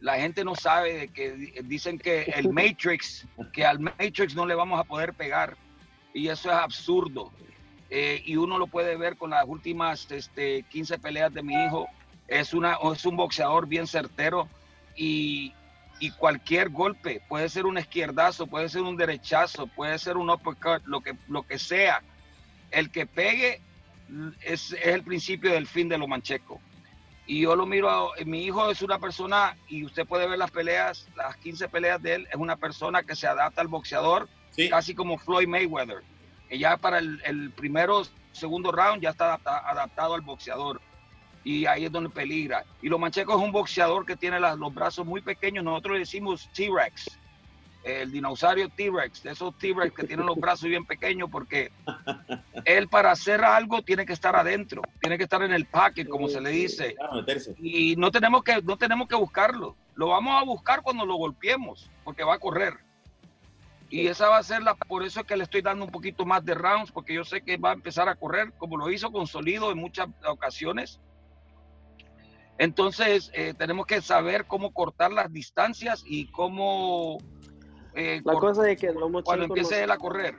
La 0.00 0.16
gente 0.18 0.44
no 0.44 0.54
sabe 0.54 0.92
de 0.94 1.08
que 1.08 1.32
di- 1.32 1.52
dicen 1.64 1.98
que 1.98 2.22
el 2.36 2.48
Matrix, 2.52 3.26
que 3.52 3.64
al 3.64 3.78
Matrix 3.80 4.34
no 4.34 4.44
le 4.44 4.54
vamos 4.54 4.78
a 4.78 4.84
poder 4.84 5.14
pegar 5.14 5.56
y 6.12 6.28
eso 6.28 6.50
es 6.50 6.56
absurdo. 6.56 7.32
Eh, 7.90 8.22
y 8.26 8.36
uno 8.36 8.58
lo 8.58 8.66
puede 8.66 8.96
ver 8.96 9.16
con 9.16 9.30
las 9.30 9.44
últimas 9.46 10.10
este, 10.10 10.64
15 10.64 10.98
peleas 10.98 11.32
de 11.32 11.42
mi 11.42 11.54
hijo. 11.54 11.86
Es, 12.28 12.54
una, 12.54 12.78
es 12.92 13.04
un 13.04 13.16
boxeador 13.16 13.66
bien 13.66 13.86
certero 13.86 14.48
y, 14.96 15.52
y 16.00 16.10
cualquier 16.12 16.70
golpe, 16.70 17.20
puede 17.28 17.48
ser 17.48 17.66
un 17.66 17.78
izquierdazo, 17.78 18.46
puede 18.46 18.68
ser 18.68 18.82
un 18.82 18.96
derechazo, 18.96 19.66
puede 19.66 19.98
ser 19.98 20.16
un 20.16 20.30
uppercut, 20.30 20.82
lo 20.86 21.00
que, 21.00 21.14
lo 21.28 21.42
que 21.42 21.58
sea. 21.58 22.02
El 22.70 22.90
que 22.90 23.06
pegue 23.06 23.60
es, 24.42 24.72
es 24.72 24.86
el 24.86 25.02
principio 25.02 25.52
del 25.52 25.66
fin 25.66 25.88
de 25.88 25.98
lo 25.98 26.06
mancheco. 26.08 26.60
Y 27.26 27.42
yo 27.42 27.56
lo 27.56 27.64
miro, 27.66 27.88
a- 27.90 28.10
mi 28.26 28.44
hijo 28.44 28.70
es 28.70 28.82
una 28.82 28.98
persona, 28.98 29.56
y 29.68 29.84
usted 29.84 30.06
puede 30.06 30.26
ver 30.26 30.38
las 30.38 30.50
peleas, 30.50 31.08
las 31.16 31.36
15 31.38 31.68
peleas 31.68 32.02
de 32.02 32.14
él, 32.16 32.28
es 32.30 32.36
una 32.36 32.56
persona 32.56 33.02
que 33.02 33.16
se 33.16 33.26
adapta 33.26 33.60
al 33.60 33.68
boxeador, 33.68 34.28
Sí. 34.50 34.68
casi 34.68 34.94
como 34.94 35.18
Floyd 35.18 35.48
Mayweather. 35.48 36.02
Que 36.48 36.58
ya 36.58 36.76
para 36.76 36.98
el, 36.98 37.20
el 37.24 37.50
primero, 37.50 38.02
segundo 38.32 38.70
round 38.72 39.02
ya 39.02 39.10
está 39.10 39.26
adapta- 39.34 39.68
adaptado 39.68 40.14
al 40.14 40.20
boxeador. 40.20 40.80
Y 41.44 41.66
ahí 41.66 41.84
es 41.84 41.92
donde 41.92 42.08
peligra. 42.10 42.64
Y 42.80 42.88
lo 42.88 42.98
mancheco 42.98 43.36
es 43.36 43.42
un 43.42 43.52
boxeador 43.52 44.06
que 44.06 44.16
tiene 44.16 44.40
las- 44.40 44.58
los 44.58 44.72
brazos 44.74 45.04
muy 45.06 45.20
pequeños. 45.20 45.62
Nosotros 45.62 45.92
le 45.94 45.98
decimos 46.00 46.48
T-Rex, 46.54 47.18
el 47.84 48.10
dinosaurio 48.10 48.70
T-Rex, 48.70 49.22
de 49.24 49.32
esos 49.32 49.56
T-Rex 49.58 49.94
que 49.94 50.04
tienen 50.06 50.24
los 50.24 50.36
brazos 50.36 50.70
bien 50.70 50.86
pequeños, 50.86 51.28
porque 51.30 51.70
él 52.64 52.88
para 52.88 53.10
hacer 53.10 53.44
algo 53.44 53.82
tiene 53.82 54.06
que 54.06 54.14
estar 54.14 54.34
adentro, 54.34 54.80
tiene 55.02 55.18
que 55.18 55.24
estar 55.24 55.42
en 55.42 55.52
el 55.52 55.66
packet, 55.66 56.08
como 56.08 56.28
se 56.28 56.40
le 56.40 56.48
dice. 56.48 56.96
Y 57.58 57.94
no 57.96 58.10
tenemos 58.10 58.42
que, 58.42 58.62
no 58.62 58.78
tenemos 58.78 59.06
que 59.06 59.14
buscarlo. 59.16 59.76
Lo 59.96 60.08
vamos 60.08 60.40
a 60.40 60.44
buscar 60.44 60.80
cuando 60.82 61.04
lo 61.04 61.16
golpeemos, 61.16 61.90
porque 62.04 62.24
va 62.24 62.34
a 62.36 62.38
correr. 62.38 62.72
Y 63.90 64.06
esa 64.06 64.28
va 64.30 64.38
a 64.38 64.42
ser 64.42 64.62
la, 64.62 64.74
por 64.74 65.04
eso 65.04 65.20
es 65.20 65.26
que 65.26 65.36
le 65.36 65.44
estoy 65.44 65.60
dando 65.60 65.84
un 65.84 65.90
poquito 65.90 66.24
más 66.24 66.42
de 66.42 66.54
rounds, 66.54 66.90
porque 66.90 67.12
yo 67.14 67.22
sé 67.22 67.42
que 67.42 67.58
va 67.58 67.70
a 67.70 67.74
empezar 67.74 68.08
a 68.08 68.14
correr, 68.16 68.50
como 68.56 68.78
lo 68.78 68.90
hizo 68.90 69.12
con 69.12 69.26
Solido 69.26 69.70
en 69.70 69.78
muchas 69.78 70.08
ocasiones. 70.26 71.00
Entonces, 72.58 73.30
eh, 73.34 73.54
tenemos 73.56 73.86
que 73.86 74.00
saber 74.00 74.46
cómo 74.46 74.72
cortar 74.72 75.12
las 75.12 75.32
distancias 75.32 76.04
y 76.06 76.30
cómo 76.30 77.18
eh, 77.94 78.20
La 78.24 78.34
cosa 78.34 78.70
es 78.70 78.78
que 78.78 78.92
cuando 79.24 79.44
empiece 79.44 79.82
él 79.82 79.88
no, 79.88 79.94
a 79.94 79.98
correr 79.98 80.36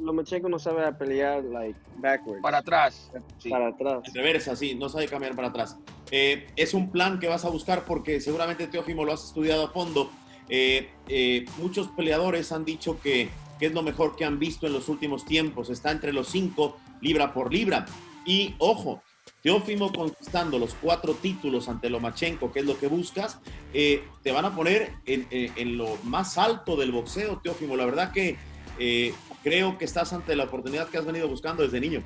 Lomachenko 0.00 0.48
no 0.48 0.58
sabe 0.58 0.90
pelear 0.92 1.44
like 1.44 1.78
backwards, 1.96 2.42
para 2.42 2.58
atrás. 2.58 3.10
Sí. 3.38 3.50
para 3.50 3.68
atrás. 3.68 4.02
En 4.06 4.14
reversa, 4.14 4.56
sí, 4.56 4.74
no 4.74 4.88
sabe 4.88 5.08
cambiar 5.08 5.34
para 5.34 5.48
atrás. 5.48 5.76
Eh, 6.10 6.46
es 6.56 6.74
un 6.74 6.90
plan 6.90 7.18
que 7.18 7.28
vas 7.28 7.44
a 7.44 7.48
buscar 7.48 7.84
porque 7.84 8.20
seguramente 8.20 8.66
Teófimo 8.66 9.04
lo 9.04 9.12
has 9.12 9.24
estudiado 9.24 9.66
a 9.66 9.70
fondo. 9.70 10.10
Eh, 10.48 10.90
eh, 11.08 11.44
muchos 11.58 11.88
peleadores 11.88 12.52
han 12.52 12.64
dicho 12.64 13.00
que, 13.00 13.30
que 13.58 13.66
es 13.66 13.72
lo 13.72 13.82
mejor 13.82 14.16
que 14.16 14.24
han 14.24 14.38
visto 14.38 14.66
en 14.66 14.72
los 14.72 14.88
últimos 14.88 15.24
tiempos. 15.24 15.70
Está 15.70 15.90
entre 15.90 16.12
los 16.12 16.28
cinco 16.28 16.76
libra 17.00 17.32
por 17.32 17.52
libra. 17.52 17.86
Y 18.24 18.54
ojo, 18.58 19.02
Teófimo 19.42 19.92
conquistando 19.92 20.58
los 20.58 20.74
cuatro 20.74 21.14
títulos 21.14 21.68
ante 21.68 21.90
Lomachenko, 21.90 22.52
que 22.52 22.60
es 22.60 22.66
lo 22.66 22.78
que 22.78 22.86
buscas, 22.86 23.38
eh, 23.74 24.04
te 24.22 24.30
van 24.30 24.44
a 24.44 24.54
poner 24.54 24.92
en, 25.04 25.76
lo 25.76 25.96
más 26.04 26.38
alto 26.38 26.76
del 26.76 26.92
boxeo, 26.92 27.40
Teófimo. 27.42 27.76
La 27.76 27.84
verdad 27.84 28.12
que 28.12 28.36
eh, 28.78 29.12
creo 29.42 29.78
que 29.78 29.84
estás 29.84 30.12
ante 30.12 30.36
la 30.36 30.44
oportunidad 30.44 30.88
que 30.88 30.98
has 30.98 31.04
venido 31.04 31.26
buscando 31.28 31.64
desde 31.64 31.80
niño. 31.80 32.04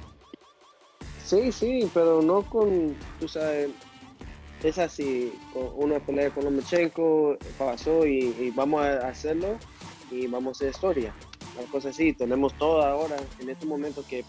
Sí, 1.27 1.53
sí, 1.53 1.91
pero 1.93 2.23
no 2.23 2.43
con, 2.43 2.95
tú 3.21 3.29
sabes, 3.29 3.69
es 4.63 4.79
así, 4.79 5.33
una 5.75 6.01
pelea 6.01 6.31
con 6.31 6.45
Lomachenko 6.45 7.37
pasó 7.59 8.07
y, 8.07 8.51
vamos 8.55 8.83
a 8.83 9.09
hacerlo 9.09 9.59
y 10.11 10.27
vamos 10.27 10.49
a 10.49 10.53
hacer 10.53 10.71
historia. 10.71 11.15
La 11.57 11.71
cosa 11.71 11.91
así, 11.91 12.13
tenemos 12.15 12.55
todo 12.55 12.83
ahora, 12.83 13.17
en 13.41 13.51
este 13.51 13.67
momento 13.67 14.05
que 14.09 14.25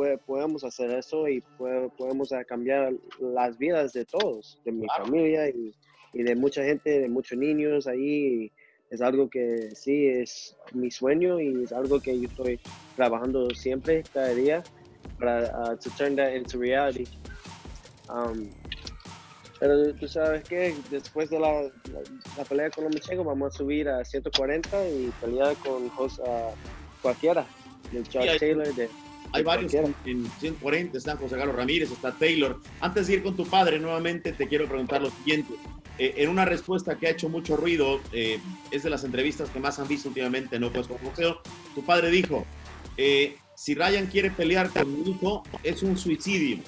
puede- 0.00 0.16
podemos 0.16 0.64
hacer 0.64 0.90
eso 0.92 1.28
y 1.28 1.42
puede- 1.58 1.90
podemos 1.90 2.32
a 2.32 2.42
cambiar 2.44 2.90
las 3.20 3.58
vidas 3.58 3.92
de 3.92 4.06
todos, 4.06 4.58
de 4.64 4.72
mi 4.72 4.86
Claro. 4.86 5.04
familia 5.04 5.46
y, 5.50 5.74
y 6.14 6.22
de 6.22 6.34
mucha 6.36 6.64
gente, 6.64 7.00
de 7.00 7.08
muchos 7.08 7.36
niños 7.38 7.86
ahí. 7.86 8.50
es 8.90 9.00
algo 9.02 9.30
que 9.30 9.70
sí 9.76 10.08
es 10.08 10.56
mi 10.72 10.90
sueño 10.90 11.38
y 11.38 11.62
es 11.62 11.72
algo 11.72 12.00
que 12.00 12.18
yo 12.18 12.26
estoy 12.28 12.58
trabajando 12.96 13.48
siempre, 13.54 14.02
cada 14.12 14.30
día, 14.34 14.64
para 15.20 15.42
uh, 15.60 15.76
to 15.76 15.90
turn 15.96 16.16
that 16.16 16.32
into 16.34 16.58
reality. 16.58 17.06
Um, 18.08 18.50
pero 19.60 19.94
tú 19.94 20.08
sabes 20.08 20.42
que 20.42 20.74
después 20.90 21.30
de 21.30 21.38
la, 21.38 21.62
la, 22.36 22.44
pelea 22.48 22.68
con 22.70 22.82
Lomachenko 22.82 23.22
vamos 23.22 23.54
a 23.54 23.58
subir 23.58 23.88
a 23.88 24.04
140 24.04 24.88
y 24.88 25.12
pelear 25.20 25.54
con 25.58 25.84
uh, 25.86 26.50
cualquiera, 27.00 27.46
de 27.92 28.02
Charles 28.02 28.40
Taylor, 28.40 28.74
de 28.74 28.88
hay 29.32 29.42
varios 29.42 29.72
en, 29.74 29.94
140, 30.40 30.98
están 30.98 31.16
José 31.18 31.36
Carlos 31.36 31.56
Ramírez, 31.56 31.90
está 31.90 32.12
Taylor. 32.12 32.60
Antes 32.80 33.06
de 33.06 33.14
ir 33.14 33.22
con 33.22 33.36
tu 33.36 33.46
padre, 33.46 33.78
nuevamente 33.78 34.32
te 34.32 34.48
quiero 34.48 34.66
preguntar 34.66 35.02
lo 35.02 35.10
siguiente. 35.10 35.54
Eh, 35.98 36.14
en 36.16 36.30
una 36.30 36.44
respuesta 36.44 36.98
que 36.98 37.06
ha 37.06 37.10
hecho 37.10 37.28
mucho 37.28 37.56
ruido, 37.56 38.00
eh, 38.12 38.38
es 38.70 38.82
de 38.82 38.90
las 38.90 39.04
entrevistas 39.04 39.50
que 39.50 39.60
más 39.60 39.78
han 39.78 39.86
visto 39.86 40.08
últimamente, 40.08 40.58
¿no? 40.58 40.72
Pues 40.72 40.86
con 40.86 40.96
boxeo, 41.02 41.40
tu 41.74 41.84
padre 41.84 42.10
dijo, 42.10 42.44
eh, 42.96 43.36
si 43.54 43.74
Ryan 43.74 44.06
quiere 44.06 44.30
pelear 44.30 44.70
con 44.70 44.92
mi 44.92 45.10
hijo, 45.10 45.42
es 45.62 45.82
un 45.82 45.96
suicidio. 45.96 46.58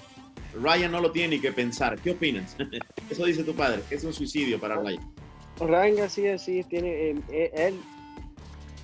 Ryan 0.55 0.93
no 0.93 1.01
lo 1.01 1.11
tiene 1.11 1.37
ni 1.37 1.41
que 1.41 1.51
pensar. 1.51 1.99
¿Qué 1.99 2.11
opinas? 2.11 2.57
Eso 3.11 3.25
dice 3.25 3.43
tu 3.43 3.55
padre, 3.55 3.83
que 3.89 3.95
es 3.95 4.05
un 4.05 4.13
suicidio 4.13 4.61
para 4.61 4.77
Ryan. 4.77 5.03
Ryan 5.59 5.97
García 5.97 6.39
sí 6.39 6.63
tiene, 6.69 7.11
él, 7.31 7.75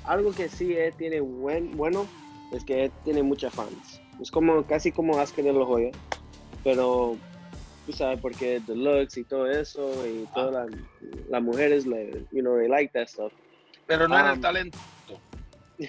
algo 0.05 0.33
que 0.33 0.49
sí 0.49 0.75
él 0.75 0.95
tiene 0.97 1.21
buen, 1.21 1.77
bueno 1.77 2.07
es 2.53 2.65
que 2.65 2.91
tiene 3.05 3.23
muchas 3.23 3.53
fans. 3.53 4.01
Es 4.21 4.31
como 4.31 4.65
casi 4.67 4.93
como 4.93 5.17
Oscar 5.17 5.45
de 5.45 5.53
los 5.53 5.67
Joya, 5.67 5.91
pero 6.65 7.17
tú 7.87 7.93
sabes 7.93 8.21
porque 8.21 8.61
looks 8.67 9.17
y 9.17 9.25
todo 9.25 9.51
eso 9.51 9.91
y 10.07 10.27
todas 10.35 10.71
las 11.29 11.43
mujeres, 11.43 11.85
you 12.33 12.41
know, 12.43 12.59
they 12.59 12.69
like 12.69 12.93
that 12.93 13.09
stuff. 13.09 13.33
Pero 13.87 14.07
no 14.09 14.19
era 14.19 14.33
el 14.33 14.37
um, 14.37 14.43
talento. 14.43 14.79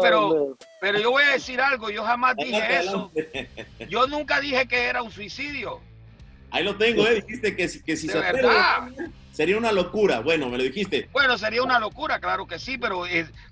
pero, 0.00 0.28
oh, 0.28 0.56
pero 0.80 0.98
yo 0.98 1.10
voy 1.10 1.24
a 1.24 1.32
decir 1.32 1.60
algo, 1.60 1.90
yo 1.90 2.02
jamás 2.04 2.36
dije 2.36 2.78
eso. 2.78 3.10
Yo 3.88 4.06
nunca 4.06 4.40
dije 4.40 4.66
que 4.66 4.84
era 4.84 5.02
un 5.02 5.10
suicidio. 5.10 5.80
Ahí 6.50 6.64
lo 6.64 6.76
tengo, 6.76 7.06
¿eh? 7.06 7.22
Dijiste 7.26 7.54
que, 7.56 7.68
que 7.84 7.96
si 7.96 8.08
se 8.08 8.18
verdad. 8.18 8.88
Sería 9.36 9.58
una 9.58 9.70
locura. 9.70 10.20
Bueno, 10.20 10.48
me 10.48 10.56
lo 10.56 10.64
dijiste. 10.64 11.10
Bueno, 11.12 11.36
sería 11.36 11.62
una 11.62 11.78
locura, 11.78 12.18
claro 12.20 12.46
que 12.46 12.58
sí, 12.58 12.78
pero, 12.78 13.02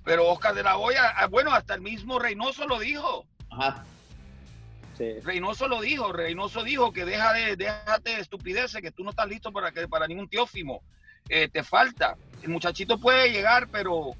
pero 0.03 0.25
Oscar 0.25 0.55
de 0.55 0.63
la 0.63 0.77
Hoya, 0.77 1.13
ah, 1.15 1.27
bueno, 1.27 1.53
hasta 1.53 1.75
el 1.75 1.81
mismo 1.81 2.17
Reynoso 2.17 2.65
lo 2.65 2.79
dijo. 2.79 3.27
Ajá. 3.51 3.85
Sí. 4.97 5.19
Reynoso 5.19 5.67
lo 5.67 5.81
dijo, 5.81 6.11
Reynoso 6.11 6.63
dijo 6.63 6.91
que 6.91 7.05
deja 7.05 7.33
de, 7.33 7.55
déjate 7.55 8.15
de 8.15 8.21
estupideces, 8.21 8.81
que 8.81 8.89
tú 8.89 9.03
no 9.03 9.11
estás 9.11 9.27
listo 9.27 9.51
para, 9.51 9.71
que, 9.71 9.87
para 9.87 10.07
ningún 10.07 10.27
teófimo. 10.27 10.81
Eh, 11.29 11.49
te 11.49 11.61
falta. 11.63 12.17
El 12.41 12.49
muchachito 12.49 12.97
puede 12.97 13.31
llegar, 13.31 13.67
pero 13.71 14.13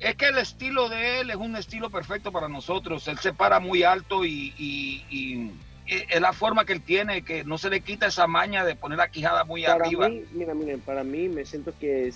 es 0.00 0.16
que 0.16 0.26
el 0.26 0.36
estilo 0.36 0.90
de 0.90 1.20
él 1.20 1.30
es 1.30 1.36
un 1.36 1.56
estilo 1.56 1.88
perfecto 1.88 2.30
para 2.30 2.46
nosotros. 2.46 3.08
Él 3.08 3.18
se 3.20 3.32
para 3.32 3.58
muy 3.58 3.84
alto 3.84 4.26
y 4.26 5.50
es 5.90 6.20
la 6.20 6.32
forma 6.32 6.64
que 6.64 6.72
él 6.72 6.82
tiene, 6.82 7.22
que 7.22 7.44
no 7.44 7.58
se 7.58 7.68
le 7.68 7.80
quita 7.80 8.06
esa 8.06 8.26
maña 8.26 8.64
de 8.64 8.76
poner 8.76 8.98
la 8.98 9.10
quijada 9.10 9.44
muy 9.44 9.62
para 9.62 9.84
arriba. 9.84 10.08
Mí, 10.08 10.24
mira, 10.32 10.54
miren, 10.54 10.80
para 10.80 11.02
mí 11.02 11.28
me 11.28 11.44
siento 11.44 11.72
que 11.78 12.12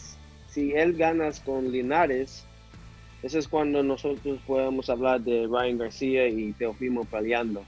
si 0.49 0.73
él 0.73 0.95
ganas 0.95 1.41
con 1.41 1.73
Linares, 1.73 2.45
eso 3.23 3.39
es 3.39 3.49
cuando 3.49 3.83
nosotros 3.83 4.39
podemos 4.47 4.89
hablar 4.91 5.21
de 5.23 5.49
Ryan 5.49 5.79
García 5.79 6.29
y 6.29 6.53
Teofimo 6.53 7.05
peleando. 7.05 7.65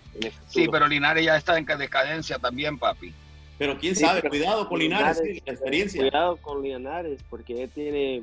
sí, 0.47 0.69
pero 0.71 0.87
Linares 0.87 1.25
ya 1.25 1.37
está 1.37 1.59
en 1.59 1.65
decadencia 1.65 2.39
también, 2.39 2.79
papi. 2.79 3.13
Pero 3.59 3.79
quién 3.79 3.97
sabe, 3.97 4.23
cuidado 4.29 4.69
con 4.69 4.79
Linares, 4.79 5.19
la 5.47 5.53
experiencia. 5.53 6.03
Cuidado 6.03 6.37
con 6.37 6.63
Linares, 6.63 7.21
porque 7.31 7.63
él 7.63 7.71
tiene, 7.71 8.23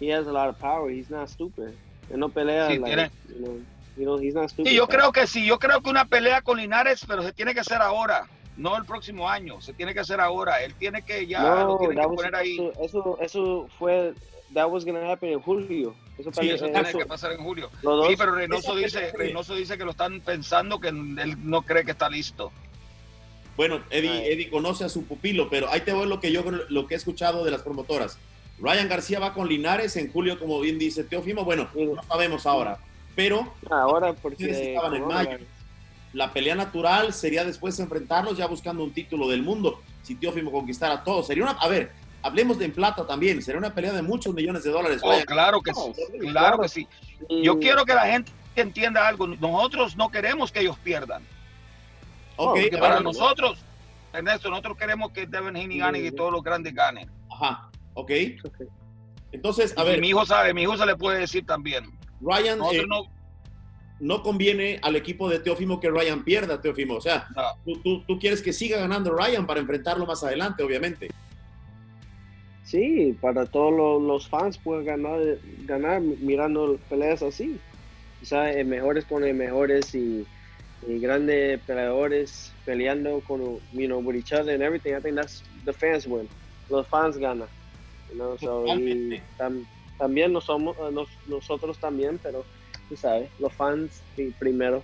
he 0.00 0.12
has 0.12 0.26
a 0.26 0.32
lot 0.32 0.48
of 0.48 0.58
power, 0.58 0.92
he's 0.92 1.08
not 1.08 1.28
stupid. 1.28 1.68
Él 2.10 2.18
no 2.18 2.28
pelea, 2.28 2.68
sí, 2.68 2.80
tiene, 2.80 3.10
sí, 3.94 4.74
yo 4.74 4.88
creo 4.88 5.12
que 5.12 5.26
sí, 5.26 5.46
yo 5.46 5.58
creo 5.58 5.82
que 5.82 5.90
una 5.90 6.06
pelea 6.06 6.42
con 6.42 6.58
Linares, 6.58 7.04
pero 7.06 7.22
se 7.22 7.32
tiene 7.32 7.54
que 7.54 7.60
hacer 7.60 7.80
ahora, 7.82 8.26
no 8.56 8.76
el 8.76 8.84
próximo 8.84 9.28
año, 9.28 9.60
se 9.60 9.72
tiene 9.72 9.94
que 9.94 10.00
hacer 10.00 10.20
ahora. 10.20 10.62
Él 10.62 10.74
tiene 10.74 11.02
que 11.02 11.26
ya 11.26 11.42
no, 11.64 11.78
que 11.78 11.94
poner 11.94 12.34
ahí. 12.34 12.70
Eso, 12.80 13.18
eso, 13.20 13.68
fue, 13.78 14.14
that 14.54 14.68
was 14.68 14.84
gonna 14.84 15.10
happen 15.10 15.32
en 15.32 15.40
julio. 15.40 15.94
Eso, 16.18 16.30
sí, 16.32 16.50
eso 16.50 16.66
tiene 16.66 16.92
que 16.92 17.06
pasar 17.06 17.32
en 17.32 17.42
julio. 17.42 17.70
sí, 17.80 18.14
pero 18.16 18.34
Reynoso 18.34 18.76
dice, 18.76 19.12
Reynoso 19.12 19.54
dice 19.54 19.78
que 19.78 19.84
lo 19.84 19.92
están 19.92 20.20
pensando 20.20 20.80
que 20.80 20.88
él 20.88 21.36
no 21.42 21.62
cree 21.62 21.84
que 21.84 21.92
está 21.92 22.08
listo. 22.08 22.52
Bueno, 23.56 23.82
Eddie, 23.90 24.32
Eddie 24.32 24.50
conoce 24.50 24.84
a 24.84 24.88
su 24.88 25.04
pupilo, 25.04 25.50
pero 25.50 25.68
ahí 25.70 25.80
te 25.80 25.92
voy 25.92 26.08
lo 26.08 26.20
que 26.20 26.32
yo 26.32 26.42
lo 26.42 26.86
que 26.86 26.94
he 26.94 26.96
escuchado 26.96 27.44
de 27.44 27.50
las 27.50 27.62
promotoras. 27.62 28.18
Ryan 28.58 28.88
García 28.88 29.18
va 29.18 29.34
con 29.34 29.48
Linares 29.48 29.96
en 29.96 30.10
julio, 30.10 30.38
como 30.38 30.60
bien 30.60 30.78
dice 30.78 31.04
Teofimo. 31.04 31.44
Bueno, 31.44 31.68
no 31.74 32.02
sabemos 32.04 32.46
ahora 32.46 32.78
pero 33.14 33.52
ahora 33.70 34.12
porque 34.14 34.50
estaban 34.50 34.94
en 34.94 35.06
mayo. 35.06 35.38
La 36.12 36.32
pelea 36.32 36.54
natural 36.54 37.14
sería 37.14 37.44
después 37.44 37.78
enfrentarlos 37.80 38.36
ya 38.36 38.46
buscando 38.46 38.84
un 38.84 38.92
título 38.92 39.28
del 39.28 39.42
mundo. 39.42 39.80
Si 40.02 40.14
Teófimo 40.14 40.52
conquistara 40.52 41.02
todo, 41.02 41.22
sería 41.22 41.44
una. 41.44 41.52
A 41.52 41.68
ver, 41.68 41.92
hablemos 42.22 42.58
de 42.58 42.66
en 42.66 42.72
plata 42.72 43.06
también. 43.06 43.42
Sería 43.42 43.58
una 43.58 43.72
pelea 43.74 43.92
de 43.92 44.02
muchos 44.02 44.34
millones 44.34 44.62
de 44.62 44.70
dólares. 44.70 45.00
Oh, 45.02 45.18
claro 45.26 45.62
que 45.62 45.72
sí. 45.72 45.92
Claro 46.20 46.58
que 46.60 46.68
sí. 46.68 46.86
Yo 47.42 47.58
quiero 47.58 47.84
que 47.84 47.94
la 47.94 48.06
gente 48.06 48.30
entienda 48.56 49.08
algo. 49.08 49.26
Nosotros 49.26 49.96
no 49.96 50.10
queremos 50.10 50.52
que 50.52 50.60
ellos 50.60 50.76
pierdan. 50.82 51.22
Okay, 52.36 52.64
Porque 52.64 52.78
para 52.78 53.00
nosotros, 53.00 53.58
Ernesto, 54.12 54.50
nosotros 54.50 54.76
queremos 54.76 55.12
que 55.12 55.26
Devin 55.26 55.56
Haney 55.56 55.78
gane 55.78 55.98
y 56.00 56.02
que 56.02 56.12
todos 56.12 56.32
los 56.32 56.42
grandes 56.42 56.74
ganen. 56.74 57.10
Ajá, 57.30 57.70
ok. 57.94 58.10
Entonces, 59.32 59.72
a 59.78 59.84
ver. 59.84 60.00
Mi 60.00 60.08
hijo 60.08 60.26
sabe, 60.26 60.52
mi 60.52 60.62
hijo 60.62 60.76
se 60.76 60.84
le 60.84 60.96
puede 60.96 61.20
decir 61.20 61.46
también. 61.46 61.90
Ryan 62.22 62.60
eh, 62.72 62.84
no, 64.00 64.22
conviene 64.22 64.78
al 64.82 64.96
equipo 64.96 65.28
de 65.28 65.38
Teófimo 65.38 65.80
que 65.80 65.90
Ryan 65.90 66.24
pierda, 66.24 66.60
Teófimo. 66.60 66.94
O 66.94 67.00
sea, 67.00 67.28
tú, 67.64 68.18
quieres 68.18 68.42
que 68.42 68.52
siga 68.52 68.78
ganando 68.78 69.14
Ryan 69.16 69.46
para 69.46 69.60
enfrentarlo 69.60 70.06
más 70.06 70.22
adelante, 70.24 70.62
obviamente. 70.62 71.08
Sí, 72.64 73.16
para 73.20 73.46
todos 73.46 74.02
los, 74.02 74.28
fans 74.28 74.56
pueden 74.58 74.86
ganar, 74.86 75.20
ganar 75.64 76.00
mirando 76.00 76.78
peleas 76.88 77.22
así. 77.22 77.58
O 78.22 78.24
sea, 78.24 78.52
mejores 78.64 79.04
con 79.04 79.22
mejores 79.36 79.94
y, 79.94 80.26
grandes 80.84 81.60
peleadores 81.60 82.52
peleando 82.64 83.20
con, 83.20 83.40
you 83.72 83.86
know, 83.86 84.00
with 84.00 84.16
each 84.16 84.32
other 84.32 84.52
and 84.52 84.62
everything. 84.62 84.94
I 84.94 85.00
think 85.00 85.14
that's 85.14 85.42
the 85.64 85.72
fans 85.72 86.06
win. 86.06 86.28
Los 86.70 86.86
fans 86.88 87.16
ganan. 87.16 87.48
You 88.10 88.18
know, 88.18 88.36
so, 88.36 88.66
también 90.02 90.32
nos 90.32 90.46
somos, 90.46 90.76
eh, 90.78 91.06
nosotros 91.28 91.78
también, 91.78 92.18
pero 92.20 92.44
tú 92.88 92.96
sabes, 92.96 93.30
los 93.38 93.52
fans 93.52 94.02
primero. 94.36 94.82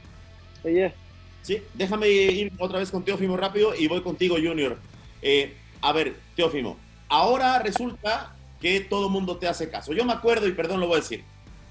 Oye. 0.63 0.95
Sí, 1.43 1.61
déjame 1.75 2.09
ir 2.09 2.53
otra 2.57 2.79
vez 2.79 2.89
con 2.89 3.05
Teófimo 3.05 3.37
rápido 3.37 3.75
y 3.75 3.89
voy 3.89 4.01
contigo, 4.03 4.37
Junior. 4.37 4.79
Eh, 5.21 5.57
a 5.81 5.93
ver, 5.93 6.15
Teófimo, 6.37 6.77
ahora 7.09 7.59
resulta 7.59 8.37
que 8.61 8.79
todo 8.79 9.07
el 9.07 9.13
mundo 9.13 9.39
te 9.39 9.49
hace 9.49 9.69
caso. 9.69 9.93
Yo 9.93 10.05
me 10.05 10.13
acuerdo, 10.13 10.47
y 10.47 10.53
perdón 10.53 10.79
lo 10.79 10.87
voy 10.87 10.99
a 10.99 11.01
decir, 11.01 11.25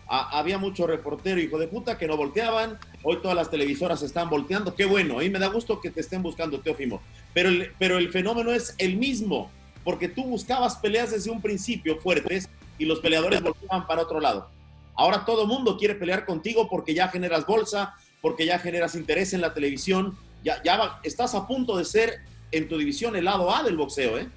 había 0.08 0.58
mucho 0.58 0.86
reportero 0.86 1.40
hijo 1.40 1.58
de 1.58 1.70
puta 1.70 1.98
que 1.98 2.06
no 2.06 2.18
volteaban, 2.18 2.78
hoy 3.02 3.20
todas 3.22 3.38
las 3.38 3.50
televisoras 3.50 4.02
están 4.02 4.30
volteando, 4.30 4.76
qué 4.76 4.84
bueno, 4.84 5.22
y 5.22 5.30
me 5.30 5.40
da 5.40 5.48
gusto 5.48 5.80
que 5.80 5.90
te 5.90 6.02
estén 6.02 6.22
buscando, 6.22 6.60
Teófimo, 6.60 7.02
pero 7.34 7.50
pero 7.80 7.98
el 7.98 8.12
fenómeno 8.12 8.52
es 8.52 8.76
el 8.78 8.98
mismo, 8.98 9.50
porque 9.86 10.10
tú 10.10 10.26
buscabas 10.26 10.76
peleas 10.76 11.12
desde 11.12 11.32
un 11.32 11.42
principio 11.42 11.98
fuertes 11.98 12.50
y 12.78 12.86
los 12.86 13.00
peleadores 13.00 13.42
volvían 13.42 13.88
para 13.88 14.04
otro 14.04 14.20
lado. 14.20 14.50
Ahora 14.96 15.26
todo 15.26 15.46
mundo 15.46 15.78
quiere 15.78 15.96
pelear 15.96 16.26
contigo 16.26 16.68
porque 16.70 16.94
ya 16.94 17.08
generas 17.08 17.46
bolsa, 17.46 17.96
porque 18.22 18.46
ya 18.46 18.60
generas 18.60 18.96
interés 18.96 19.34
en 19.34 19.42
la 19.42 19.54
televisión, 19.54 20.18
ya, 20.44 20.62
ya 20.64 21.00
estás 21.04 21.36
a 21.36 21.48
punto 21.48 21.78
de 21.78 21.86
ser 21.86 22.20
en 22.52 22.68
tu 22.68 22.78
división 22.78 23.16
el 23.16 23.26
lado 23.26 23.54
A 23.54 23.64
del 23.64 23.78
boxeo, 23.78 24.18
¿eh? 24.18 24.28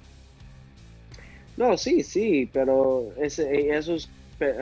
No, 1.57 1.77
sí, 1.77 2.03
sí, 2.03 2.49
pero 2.51 3.11
ese, 3.17 3.75
eso 3.75 3.95
es 3.95 4.09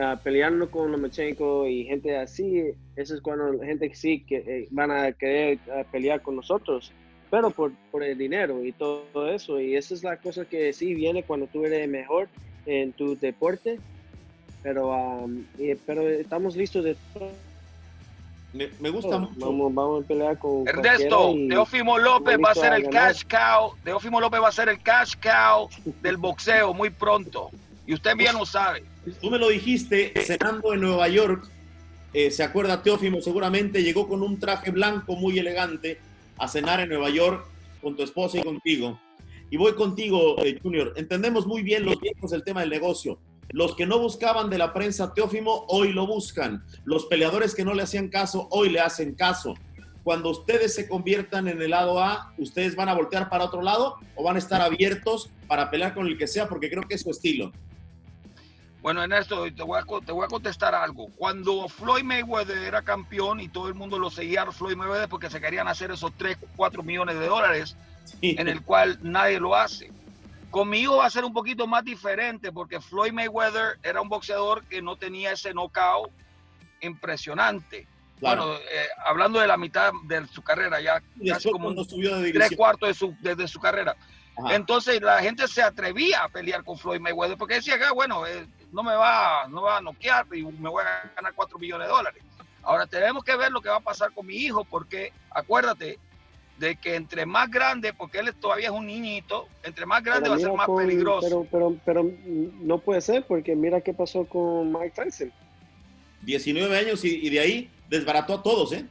ah, 0.00 0.18
peleando 0.22 0.70
con 0.70 0.90
Lomachenko 0.90 1.66
y 1.66 1.84
gente 1.84 2.16
así, 2.16 2.72
eso 2.96 3.14
es 3.14 3.20
cuando 3.20 3.58
gente 3.60 3.90
sí 3.94 4.24
que 4.26 4.36
eh, 4.38 4.68
van 4.70 4.90
a 4.90 5.12
querer 5.12 5.58
ah, 5.70 5.84
pelear 5.90 6.22
con 6.22 6.36
nosotros, 6.36 6.92
pero 7.30 7.50
por, 7.50 7.72
por 7.90 8.02
el 8.02 8.18
dinero 8.18 8.64
y 8.64 8.72
todo 8.72 9.30
eso, 9.30 9.60
y 9.60 9.76
esa 9.76 9.94
es 9.94 10.02
la 10.02 10.16
cosa 10.16 10.44
que 10.44 10.72
sí 10.72 10.94
viene 10.94 11.22
cuando 11.22 11.46
tú 11.46 11.64
eres 11.64 11.88
mejor 11.88 12.28
en 12.66 12.92
tu 12.92 13.18
deporte, 13.18 13.78
pero, 14.62 14.88
um, 14.88 15.44
pero 15.86 16.08
estamos 16.08 16.56
listos 16.56 16.84
de 16.84 16.96
Me, 18.52 18.90
gusta 18.90 19.18
mucho. 19.18 19.34
Vamos, 19.38 19.74
vamos, 19.74 20.04
a 20.04 20.08
pelear 20.08 20.38
con. 20.38 20.66
Ernesto, 20.68 21.34
Teófimo 21.48 21.98
López 21.98 22.38
va 22.42 22.50
a 22.50 22.54
ser 22.54 22.72
el 22.74 22.88
cash 22.88 23.22
cow. 23.24 23.74
Teófimo 23.84 24.20
López 24.20 24.40
va 24.40 24.48
a 24.48 24.52
ser 24.52 24.68
el 24.68 24.80
cash 24.82 25.14
cow 25.22 25.68
del 26.02 26.16
boxeo 26.16 26.74
muy 26.74 26.90
pronto. 26.90 27.50
Y 27.86 27.94
usted 27.94 28.14
bien 28.16 28.34
lo 28.34 28.44
sabe. 28.44 28.84
Tú 29.20 29.30
me 29.30 29.38
lo 29.38 29.48
dijiste 29.48 30.12
cenando 30.22 30.74
en 30.74 30.80
Nueva 30.80 31.08
York. 31.08 31.48
Eh, 32.12 32.30
se 32.30 32.42
acuerda 32.42 32.82
Teófimo, 32.82 33.20
seguramente 33.20 33.82
llegó 33.82 34.08
con 34.08 34.22
un 34.22 34.38
traje 34.38 34.72
blanco 34.72 35.14
muy 35.14 35.38
elegante 35.38 36.00
a 36.38 36.48
cenar 36.48 36.80
en 36.80 36.88
Nueva 36.88 37.08
York 37.08 37.46
con 37.80 37.96
tu 37.96 38.02
esposa 38.02 38.38
y 38.38 38.42
contigo. 38.42 38.98
Y 39.50 39.56
voy 39.56 39.74
contigo, 39.74 40.36
eh, 40.44 40.58
Junior. 40.62 40.92
Entendemos 40.96 41.46
muy 41.46 41.62
bien 41.62 41.84
los 41.84 42.00
viejos 42.00 42.30
del 42.30 42.44
tema 42.44 42.60
del 42.60 42.70
negocio. 42.70 43.18
Los 43.48 43.74
que 43.74 43.84
no 43.84 43.98
buscaban 43.98 44.48
de 44.48 44.58
la 44.58 44.72
prensa 44.72 45.12
Teófimo, 45.12 45.64
hoy 45.68 45.92
lo 45.92 46.06
buscan. 46.06 46.64
Los 46.84 47.06
peleadores 47.06 47.54
que 47.56 47.64
no 47.64 47.74
le 47.74 47.82
hacían 47.82 48.08
caso, 48.08 48.46
hoy 48.52 48.70
le 48.70 48.78
hacen 48.78 49.14
caso. 49.14 49.54
Cuando 50.04 50.30
ustedes 50.30 50.72
se 50.72 50.88
conviertan 50.88 51.48
en 51.48 51.60
el 51.60 51.70
lado 51.70 52.00
A, 52.00 52.32
¿ustedes 52.38 52.76
van 52.76 52.88
a 52.88 52.94
voltear 52.94 53.28
para 53.28 53.44
otro 53.44 53.60
lado 53.60 53.96
o 54.14 54.22
van 54.22 54.36
a 54.36 54.38
estar 54.38 54.60
abiertos 54.60 55.30
para 55.48 55.68
pelear 55.68 55.94
con 55.94 56.06
el 56.06 56.16
que 56.16 56.28
sea? 56.28 56.48
Porque 56.48 56.70
creo 56.70 56.84
que 56.84 56.94
es 56.94 57.02
su 57.02 57.10
estilo. 57.10 57.52
Bueno, 58.82 59.02
Ernesto, 59.02 59.44
te 59.52 59.62
voy, 59.62 59.78
a, 59.78 60.00
te 60.00 60.12
voy 60.12 60.24
a 60.24 60.28
contestar 60.28 60.74
algo. 60.74 61.08
Cuando 61.16 61.68
Floyd 61.68 62.04
Mayweather 62.04 62.56
era 62.56 62.82
campeón 62.82 63.40
y 63.40 63.48
todo 63.48 63.68
el 63.68 63.74
mundo 63.74 63.98
lo 63.98 64.10
seguía 64.10 64.42
a 64.42 64.52
Floyd 64.52 64.76
Mayweather 64.76 65.08
porque 65.08 65.28
se 65.28 65.40
querían 65.40 65.68
hacer 65.68 65.90
esos 65.90 66.12
3, 66.16 66.38
4 66.56 66.82
millones 66.82 67.18
de 67.18 67.26
dólares, 67.26 67.76
en 68.22 68.48
el 68.48 68.62
cual 68.62 68.98
nadie 69.02 69.40
lo 69.40 69.54
hace. 69.54 69.90
Conmigo 70.50 70.96
va 70.96 71.06
a 71.06 71.10
ser 71.10 71.24
un 71.24 71.32
poquito 71.32 71.66
más 71.66 71.84
diferente 71.84 72.50
porque 72.50 72.80
Floyd 72.80 73.12
Mayweather 73.12 73.78
era 73.82 74.00
un 74.00 74.08
boxeador 74.08 74.64
que 74.64 74.82
no 74.82 74.96
tenía 74.96 75.32
ese 75.32 75.54
knockout 75.54 76.10
impresionante. 76.80 77.86
Bueno, 78.20 78.54
eh, 78.54 78.88
hablando 79.06 79.38
de 79.38 79.46
la 79.46 79.56
mitad 79.56 79.92
de 80.04 80.26
su 80.26 80.42
carrera, 80.42 80.80
ya 80.80 81.02
casi 81.26 81.50
como 81.50 81.72
tres 81.74 82.56
cuartos 82.56 82.88
de 82.88 82.94
su, 82.94 83.16
de, 83.20 83.48
su 83.48 83.60
carrera. 83.60 83.96
Entonces 84.50 85.00
la 85.00 85.20
gente 85.20 85.46
se 85.48 85.62
atrevía 85.62 86.24
a 86.24 86.28
pelear 86.28 86.64
con 86.64 86.76
Floyd 86.76 87.00
Mayweather 87.00 87.38
porque 87.38 87.54
decía 87.54 87.78
que, 87.78 87.90
bueno, 87.94 88.26
eh, 88.26 88.46
no 88.72 88.82
me 88.82 88.94
va, 88.94 89.46
no 89.48 89.62
va 89.62 89.78
a 89.78 89.80
noquear 89.80 90.26
y 90.32 90.42
me 90.42 90.68
voy 90.68 90.82
a 90.82 91.10
ganar 91.14 91.32
4 91.34 91.58
millones 91.58 91.86
de 91.86 91.92
dólares. 91.92 92.22
Ahora 92.62 92.86
tenemos 92.86 93.24
que 93.24 93.36
ver 93.36 93.50
lo 93.52 93.60
que 93.60 93.68
va 93.68 93.76
a 93.76 93.80
pasar 93.80 94.12
con 94.12 94.26
mi 94.26 94.36
hijo, 94.36 94.64
porque 94.64 95.12
acuérdate 95.30 95.98
de 96.60 96.76
que 96.76 96.94
entre 96.94 97.24
más 97.24 97.50
grande, 97.50 97.94
porque 97.94 98.18
él 98.18 98.34
todavía 98.34 98.66
es 98.66 98.70
un 98.72 98.86
niñito, 98.86 99.48
entre 99.62 99.86
más 99.86 100.04
grande 100.04 100.28
va 100.28 100.36
a 100.36 100.38
ser 100.38 100.52
más 100.52 100.68
peligroso. 100.68 101.46
Pero, 101.50 101.76
pero, 101.84 102.04
pero 102.04 102.12
no 102.60 102.78
puede 102.78 103.00
ser, 103.00 103.24
porque 103.26 103.56
mira 103.56 103.80
qué 103.80 103.94
pasó 103.94 104.26
con 104.26 104.70
Mike 104.70 104.92
Tyson. 104.94 105.32
19 106.20 106.78
años 106.78 107.02
y, 107.02 107.30
de 107.30 107.40
ahí 107.40 107.70
desbarató 107.88 108.34
a 108.34 108.42
todos, 108.42 108.74
¿eh? 108.74 108.84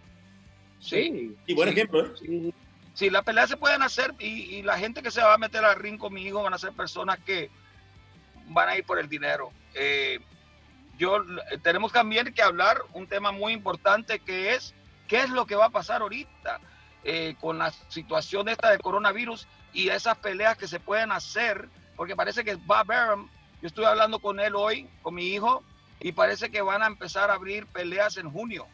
Sí. 0.79 1.35
Y 1.45 1.53
buen 1.53 1.69
ejemplo, 1.69 2.07
¿eh? 2.07 2.11
Sí. 2.19 2.53
sí, 2.95 3.09
las 3.11 3.23
peleas 3.23 3.49
se 3.49 3.57
pueden 3.57 3.83
hacer 3.83 4.15
y, 4.17 4.55
y, 4.55 4.61
la 4.63 4.79
gente 4.79 5.03
que 5.03 5.11
se 5.11 5.21
va 5.21 5.35
a 5.35 5.37
meter 5.37 5.63
al 5.63 5.77
ring 5.77 5.99
conmigo 5.99 6.41
van 6.41 6.55
a 6.55 6.57
ser 6.57 6.73
personas 6.73 7.19
que 7.19 7.51
van 8.47 8.69
a 8.69 8.77
ir 8.77 8.83
por 8.83 8.97
el 8.97 9.07
dinero. 9.07 9.51
Eh, 9.75 10.17
yo 10.97 11.23
tenemos 11.61 11.91
también 11.91 12.33
que 12.33 12.41
hablar 12.41 12.79
un 12.93 13.05
tema 13.05 13.31
muy 13.31 13.53
importante 13.53 14.17
que 14.17 14.55
es 14.55 14.73
qué 15.07 15.19
es 15.19 15.29
lo 15.29 15.45
que 15.45 15.55
va 15.55 15.65
a 15.65 15.69
pasar 15.69 16.01
ahorita 16.01 16.59
eh, 17.03 17.35
con 17.39 17.57
la 17.57 17.71
situación 17.87 18.49
esta 18.49 18.71
del 18.71 18.79
coronavirus 18.79 19.47
y 19.73 19.89
esas 19.89 20.17
peleas 20.17 20.57
que 20.57 20.67
se 20.67 20.79
pueden 20.79 21.11
hacer, 21.11 21.69
porque 21.95 22.15
parece 22.15 22.43
que 22.43 22.55
Bob 22.55 22.91
Arum, 22.91 23.27
yo 23.61 23.67
estuve 23.67 23.85
hablando 23.85 24.19
con 24.19 24.39
él 24.39 24.55
hoy, 24.55 24.87
con 25.01 25.15
mi 25.15 25.27
hijo, 25.27 25.63
y 25.99 26.11
parece 26.11 26.49
que 26.49 26.61
van 26.61 26.81
a 26.81 26.87
empezar 26.87 27.29
a 27.29 27.33
abrir 27.33 27.65
peleas 27.67 28.17
en 28.17 28.29
junio. 28.31 28.65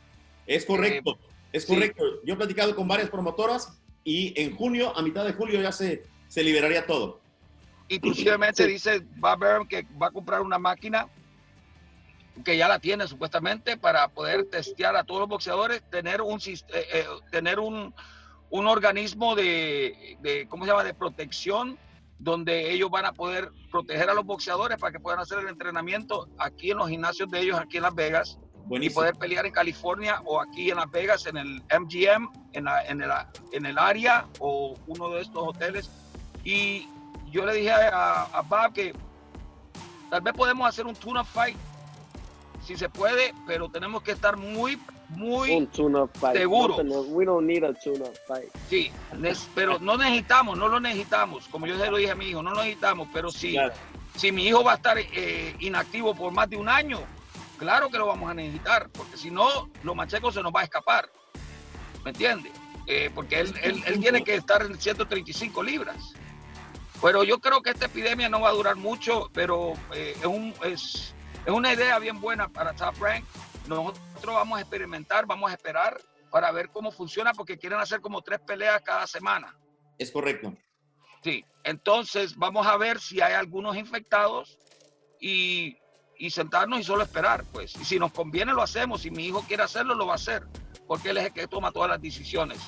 Es 0.45 0.65
correcto, 0.65 1.11
eh, 1.11 1.27
es 1.53 1.65
correcto. 1.65 2.03
Yo 2.23 2.35
he 2.35 2.38
platicado 2.38 2.75
con 2.75 2.88
varias 2.88 3.09
promotoras 3.09 3.79
y 4.03 4.39
en 4.39 4.55
junio, 4.55 4.95
a 4.95 5.01
mitad 5.01 5.25
de 5.25 5.33
julio, 5.33 5.61
ya 5.61 5.71
se, 5.71 6.03
se 6.27 6.43
liberaría 6.43 6.85
todo. 6.85 7.19
Inclusivamente 7.88 8.65
dice 8.65 9.03
Bob 9.17 9.67
que 9.67 9.85
va 10.01 10.07
a 10.07 10.11
comprar 10.11 10.41
una 10.41 10.57
máquina 10.57 11.07
que 12.43 12.58
ya 12.58 12.67
la 12.67 12.80
tiene 12.80 13.08
supuestamente 13.08 13.78
para 13.78 14.08
poder 14.10 14.45
testear 14.50 14.95
a 14.95 15.04
todos 15.04 15.21
los 15.21 15.30
boxeadores, 15.30 15.82
tener 15.89 16.21
un, 16.21 16.39
eh, 16.39 16.58
eh, 16.74 17.06
tener 17.32 17.60
un, 17.60 17.93
un 18.50 18.67
organismo 18.67 19.36
de, 19.36 20.17
de, 20.21 20.48
¿cómo 20.48 20.65
se 20.65 20.71
llama?, 20.71 20.84
de 20.84 20.93
protección, 20.93 21.78
donde 22.19 22.71
ellos 22.71 22.89
van 22.89 23.06
a 23.06 23.13
poder 23.13 23.52
proteger 23.71 24.10
a 24.10 24.13
los 24.13 24.26
boxeadores 24.26 24.78
para 24.78 24.91
que 24.91 25.00
puedan 25.00 25.19
hacer 25.19 25.39
el 25.39 25.48
entrenamiento 25.48 26.28
aquí 26.38 26.71
en 26.71 26.78
los 26.78 26.89
gimnasios 26.89 27.30
de 27.30 27.41
ellos, 27.41 27.60
aquí 27.60 27.78
en 27.78 27.84
Las 27.84 27.95
Vegas, 27.95 28.39
y 28.69 28.89
poder 28.89 29.15
pelear 29.15 29.45
en 29.45 29.52
California 29.52 30.21
o 30.26 30.41
aquí 30.41 30.71
en 30.71 30.78
Las 30.78 30.89
Vegas, 30.89 31.26
en 31.28 31.38
el 31.38 31.62
MGM, 31.80 32.30
en, 32.54 32.63
la, 32.63 32.86
en, 32.86 33.02
el, 33.02 33.12
en 33.52 33.65
el 33.65 33.78
área 33.78 34.26
o 34.39 34.76
uno 34.88 35.10
de 35.10 35.21
estos 35.21 35.48
hoteles. 35.48 35.89
Y 36.43 36.88
yo 37.32 37.45
le 37.45 37.54
dije 37.54 37.71
a, 37.71 38.24
a 38.24 38.41
Bob 38.41 38.74
que 38.74 38.93
tal 40.10 40.21
vez 40.21 40.34
podemos 40.34 40.67
hacer 40.67 40.88
un 40.88 40.95
tuna 40.95 41.24
fight, 41.24 41.58
si 42.65 42.75
se 42.75 42.89
puede, 42.89 43.34
pero 43.45 43.69
tenemos 43.69 44.01
que 44.01 44.12
estar 44.12 44.38
muy, 44.38 44.80
muy 45.10 45.67
seguros. 46.34 46.82
we 47.10 47.25
don't 47.25 47.45
need 47.45 47.63
a 47.63 47.73
tuna 47.73 48.06
fight. 48.28 48.49
Sí, 48.69 48.91
pero 49.54 49.78
no 49.80 49.97
necesitamos, 49.97 50.58
no 50.58 50.67
lo 50.67 50.80
necesitamos, 50.80 51.47
como 51.49 51.67
yo 51.67 51.78
se 51.78 51.89
lo 51.89 51.97
dije 51.97 52.12
a 52.12 52.15
mi 52.15 52.25
hijo, 52.25 52.41
no 52.41 52.51
lo 52.51 52.58
necesitamos, 52.58 53.08
pero 53.13 53.30
si, 53.30 53.56
si 54.15 54.32
mi 54.32 54.47
hijo 54.47 54.63
va 54.63 54.73
a 54.73 54.75
estar 54.75 54.97
eh, 54.97 55.56
inactivo 55.60 56.15
por 56.15 56.32
más 56.32 56.49
de 56.49 56.58
un 56.58 56.67
año, 56.67 56.99
claro 57.58 57.89
que 57.89 57.97
lo 57.97 58.08
vamos 58.08 58.32
a 58.32 58.34
necesitar, 58.34 58.89
porque 58.89 59.17
si 59.17 59.30
no, 59.30 59.69
los 59.84 59.95
machecos 59.95 60.34
se 60.34 60.41
nos 60.41 60.54
va 60.54 60.62
a 60.62 60.63
escapar. 60.63 61.08
¿Me 62.04 62.12
entiende? 62.12 62.51
Eh, 62.88 63.10
porque 63.13 63.39
él, 63.39 63.54
él, 63.63 63.84
él, 63.88 63.99
tiene 63.99 64.23
que 64.23 64.36
estar 64.36 64.62
en 64.62 64.80
135 64.80 65.63
libras. 65.63 66.13
Pero 67.01 67.23
yo 67.23 67.39
creo 67.39 67.62
que 67.62 67.71
esta 67.71 67.88
epidemia 67.88 68.30
no 68.30 68.41
va 68.41 68.49
a 68.49 68.54
durar 68.54 68.75
mucho, 68.75 69.30
pero 69.34 69.73
eh, 69.93 70.15
es, 70.19 70.25
un, 70.25 70.54
es, 70.63 71.14
es, 71.45 71.51
una 71.51 71.73
idea 71.73 71.99
bien 71.99 72.19
buena 72.19 72.49
para 72.49 72.73
Top 72.73 72.95
Rank. 72.99 73.25
Nosotros 73.67 74.36
vamos 74.36 74.58
a 74.58 74.62
experimentar, 74.62 75.25
vamos 75.25 75.51
a 75.51 75.53
esperar 75.53 75.99
para 76.29 76.51
ver 76.51 76.69
cómo 76.69 76.91
funciona, 76.91 77.34
porque 77.34 77.58
quieren 77.58 77.79
hacer 77.79 78.01
como 78.01 78.21
tres 78.21 78.39
peleas 78.39 78.81
cada 78.81 79.08
semana. 79.08 79.58
Es 79.97 80.12
correcto. 80.12 80.53
Sí, 81.23 81.43
entonces 81.63 82.36
vamos 82.36 82.67
a 82.67 82.77
ver 82.77 82.99
si 82.99 83.21
hay 83.21 83.34
algunos 83.34 83.75
infectados 83.77 84.60
y, 85.19 85.77
y 86.17 86.29
sentarnos 86.29 86.79
y 86.79 86.84
solo 86.84 87.03
esperar, 87.03 87.43
pues. 87.51 87.75
Y 87.75 87.86
si 87.86 87.97
nos 87.99 88.12
conviene 88.12 88.53
lo 88.53 88.62
hacemos, 88.62 89.01
si 89.01 89.12
mi 89.12 89.25
hijo 89.25 89.43
quiere 89.47 89.63
hacerlo, 89.63 89.95
lo 89.95 90.05
va 90.05 90.13
a 90.13 90.15
hacer, 90.15 90.43
porque 90.88 91.10
él 91.10 91.17
es 91.17 91.25
el 91.25 91.34
que 91.34 91.47
toma 91.47 91.71
todas 91.71 91.89
las 91.89 92.01
decisiones. 92.01 92.60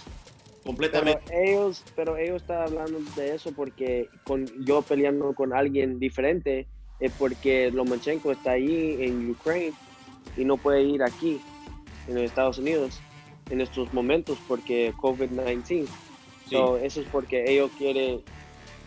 Completamente. 0.63 1.24
Pero 1.28 1.42
ellos, 1.42 1.84
pero 1.96 2.18
ellos 2.18 2.42
están 2.42 2.63
hablando 2.63 3.00
de 3.16 3.36
eso 3.36 3.54
porque 3.54 4.10
con 4.26 4.46
yo 4.66 4.82
peleando 4.82 5.34
con 5.34 5.54
alguien 5.54 5.98
diferente 5.98 6.68
es 7.00 7.12
porque 7.14 7.72
Lomachenko 7.72 8.32
está 8.32 8.52
ahí 8.52 8.98
en 9.00 9.30
Ucrania 9.30 9.72
y 10.36 10.46
no 10.46 10.58
puede 10.58 10.84
ir 10.84 11.04
aquí 11.04 11.40
en 12.08 12.18
Estados 12.18 12.58
Unidos 12.58 13.00
en 13.50 13.62
estos 13.62 13.94
momentos 13.94 14.38
porque 14.48 14.94
COVID-19. 14.94 15.88
eso 16.82 17.02
es 17.02 17.08
porque 17.12 17.50
ellos 17.52 17.72
quieren, 17.78 18.22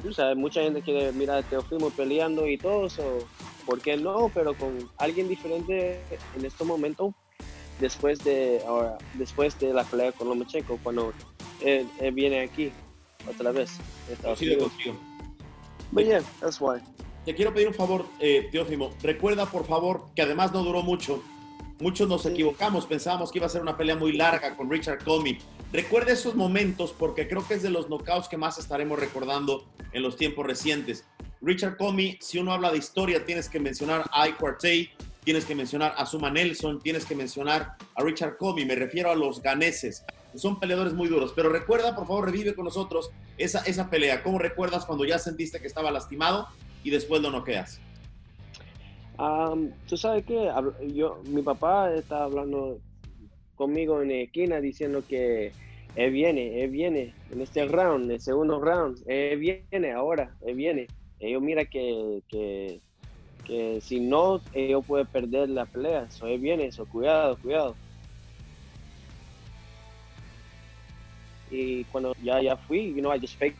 o 0.06 0.12
sea, 0.12 0.34
mucha 0.34 0.62
gente 0.62 0.82
quiere 0.82 1.12
mirar 1.12 1.38
a 1.38 1.42
Teofimo 1.42 1.90
peleando 1.90 2.46
y 2.46 2.58
todo 2.58 2.86
eso. 2.86 3.26
¿Por 3.66 3.80
qué 3.80 3.96
no? 3.96 4.30
Pero 4.34 4.54
con 4.54 4.90
alguien 4.96 5.28
diferente 5.28 6.00
en 6.36 6.44
este 6.44 6.64
momento, 6.64 7.14
después 7.78 8.24
de 8.24 8.62
ahora, 8.66 8.98
después 9.14 9.58
de 9.60 9.72
la 9.72 9.84
pelea 9.84 10.12
con 10.12 10.28
Lomachenko, 10.28 10.78
cuando 10.82 11.12
él, 11.60 11.86
viene 12.12 12.40
aquí 12.40 12.72
otra 13.28 13.52
vez. 13.52 13.78
Consigo, 14.22 14.70
that's 16.40 16.60
why. 16.60 16.80
Te 17.24 17.34
quiero 17.34 17.52
pedir 17.52 17.68
un 17.68 17.74
favor, 17.74 18.06
eh, 18.18 18.48
Teófimo. 18.50 18.90
Recuerda, 19.02 19.44
por 19.46 19.66
favor, 19.66 20.06
que 20.16 20.22
además 20.22 20.52
no 20.52 20.62
duró 20.62 20.82
mucho. 20.82 21.22
Muchos 21.78 22.08
nos 22.08 22.24
equivocamos, 22.24 22.86
pensábamos 22.86 23.30
que 23.30 23.38
iba 23.38 23.46
a 23.46 23.50
ser 23.50 23.62
una 23.62 23.76
pelea 23.76 23.94
muy 23.94 24.12
larga 24.12 24.56
con 24.56 24.70
Richard 24.70 25.04
Comey. 25.04 25.38
Recuerda 25.72 26.12
esos 26.12 26.34
momentos 26.34 26.94
porque 26.98 27.28
creo 27.28 27.46
que 27.46 27.54
es 27.54 27.62
de 27.62 27.70
los 27.70 27.88
knockouts 27.88 28.28
que 28.28 28.36
más 28.36 28.58
estaremos 28.58 28.98
recordando 28.98 29.66
en 29.92 30.02
los 30.02 30.16
tiempos 30.16 30.46
recientes. 30.46 31.04
Richard 31.42 31.76
Comey, 31.76 32.18
si 32.20 32.38
uno 32.38 32.52
habla 32.52 32.72
de 32.72 32.78
historia, 32.78 33.24
tienes 33.24 33.48
que 33.48 33.60
mencionar 33.60 34.04
a 34.12 34.28
I. 34.28 34.32
Quartey, 34.32 34.90
tienes 35.22 35.44
que 35.44 35.54
mencionar 35.54 35.94
a 35.96 36.06
Suma 36.06 36.30
Nelson, 36.30 36.80
tienes 36.80 37.04
que 37.04 37.14
mencionar 37.14 37.76
a 37.94 38.02
Richard 38.02 38.38
Comey. 38.38 38.64
Me 38.64 38.74
refiero 38.74 39.10
a 39.10 39.14
los 39.14 39.42
ganeses 39.42 40.04
son 40.34 40.60
peleadores 40.60 40.92
muy 40.92 41.08
duros. 41.08 41.32
Pero 41.34 41.48
recuerda, 41.48 41.94
por 41.94 42.06
favor, 42.06 42.26
revive 42.26 42.54
con 42.54 42.64
nosotros 42.64 43.10
esa, 43.36 43.60
esa 43.60 43.90
pelea. 43.90 44.22
¿Cómo 44.22 44.38
recuerdas 44.38 44.84
cuando 44.86 45.04
ya 45.04 45.18
sentiste 45.18 45.60
que 45.60 45.66
estaba 45.66 45.90
lastimado 45.90 46.48
y 46.82 46.90
después 46.90 47.22
lo 47.22 47.30
noqueas? 47.30 47.80
Um, 49.18 49.70
Tú 49.88 49.96
sabes 49.96 50.24
que 50.24 50.50
yo, 50.94 51.20
mi 51.26 51.42
papá 51.42 51.92
está 51.94 52.24
hablando 52.24 52.78
conmigo 53.54 54.00
en 54.00 54.08
la 54.08 54.14
esquina 54.14 54.60
diciendo 54.60 55.02
que 55.06 55.52
él 55.96 56.10
viene, 56.12 56.62
él 56.62 56.70
viene 56.70 57.14
en 57.30 57.40
este 57.42 57.66
round, 57.66 58.10
el 58.10 58.20
segundo 58.20 58.60
round, 58.60 59.02
él 59.06 59.38
viene 59.38 59.92
ahora, 59.92 60.34
él 60.46 60.54
viene. 60.54 60.86
Ellos 61.18 61.42
mira 61.42 61.66
que, 61.66 62.22
que, 62.28 62.80
que 63.44 63.80
si 63.82 64.00
no, 64.00 64.40
ellos 64.54 64.84
pueden 64.86 65.06
perder 65.06 65.50
la 65.50 65.66
pelea. 65.66 66.06
Eso 66.08 66.26
él 66.26 66.40
viene, 66.40 66.66
eso 66.66 66.86
cuidado, 66.86 67.36
cuidado. 67.36 67.76
y 71.50 71.84
cuando 71.84 72.14
ya, 72.22 72.40
ya 72.40 72.56
fui, 72.56 72.94
you 72.94 73.00
know, 73.00 73.12
I 73.12 73.18
just 73.18 73.38
faked 73.38 73.56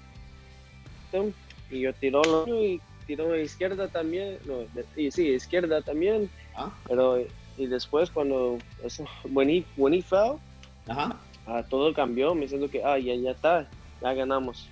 y 1.71 1.81
yo 1.81 1.93
tiró 1.95 2.23
y 2.47 2.81
tiró 3.11 3.33
a 3.33 3.39
izquierda 3.39 3.89
también, 3.89 4.39
no, 4.45 4.65
y 4.95 5.11
sí, 5.11 5.31
izquierda 5.31 5.83
también, 5.83 6.31
¿Ah? 6.55 6.71
pero 6.87 7.19
y 7.57 7.67
después 7.67 8.09
cuando 8.09 8.57
eso, 8.85 9.05
when 9.33 9.51
he, 9.51 9.65
when 9.77 9.93
he 9.93 10.01
fell, 10.01 10.39
Ajá. 10.87 11.17
Ah, 11.45 11.65
todo 11.69 11.93
cambió, 11.93 12.37
me 12.37 12.47
siento 12.47 12.71
que, 12.71 12.85
ah, 12.85 12.99
ya, 12.99 13.15
ya 13.17 13.33
está, 13.33 13.69
ya 14.01 14.15
ganamos. 14.15 14.69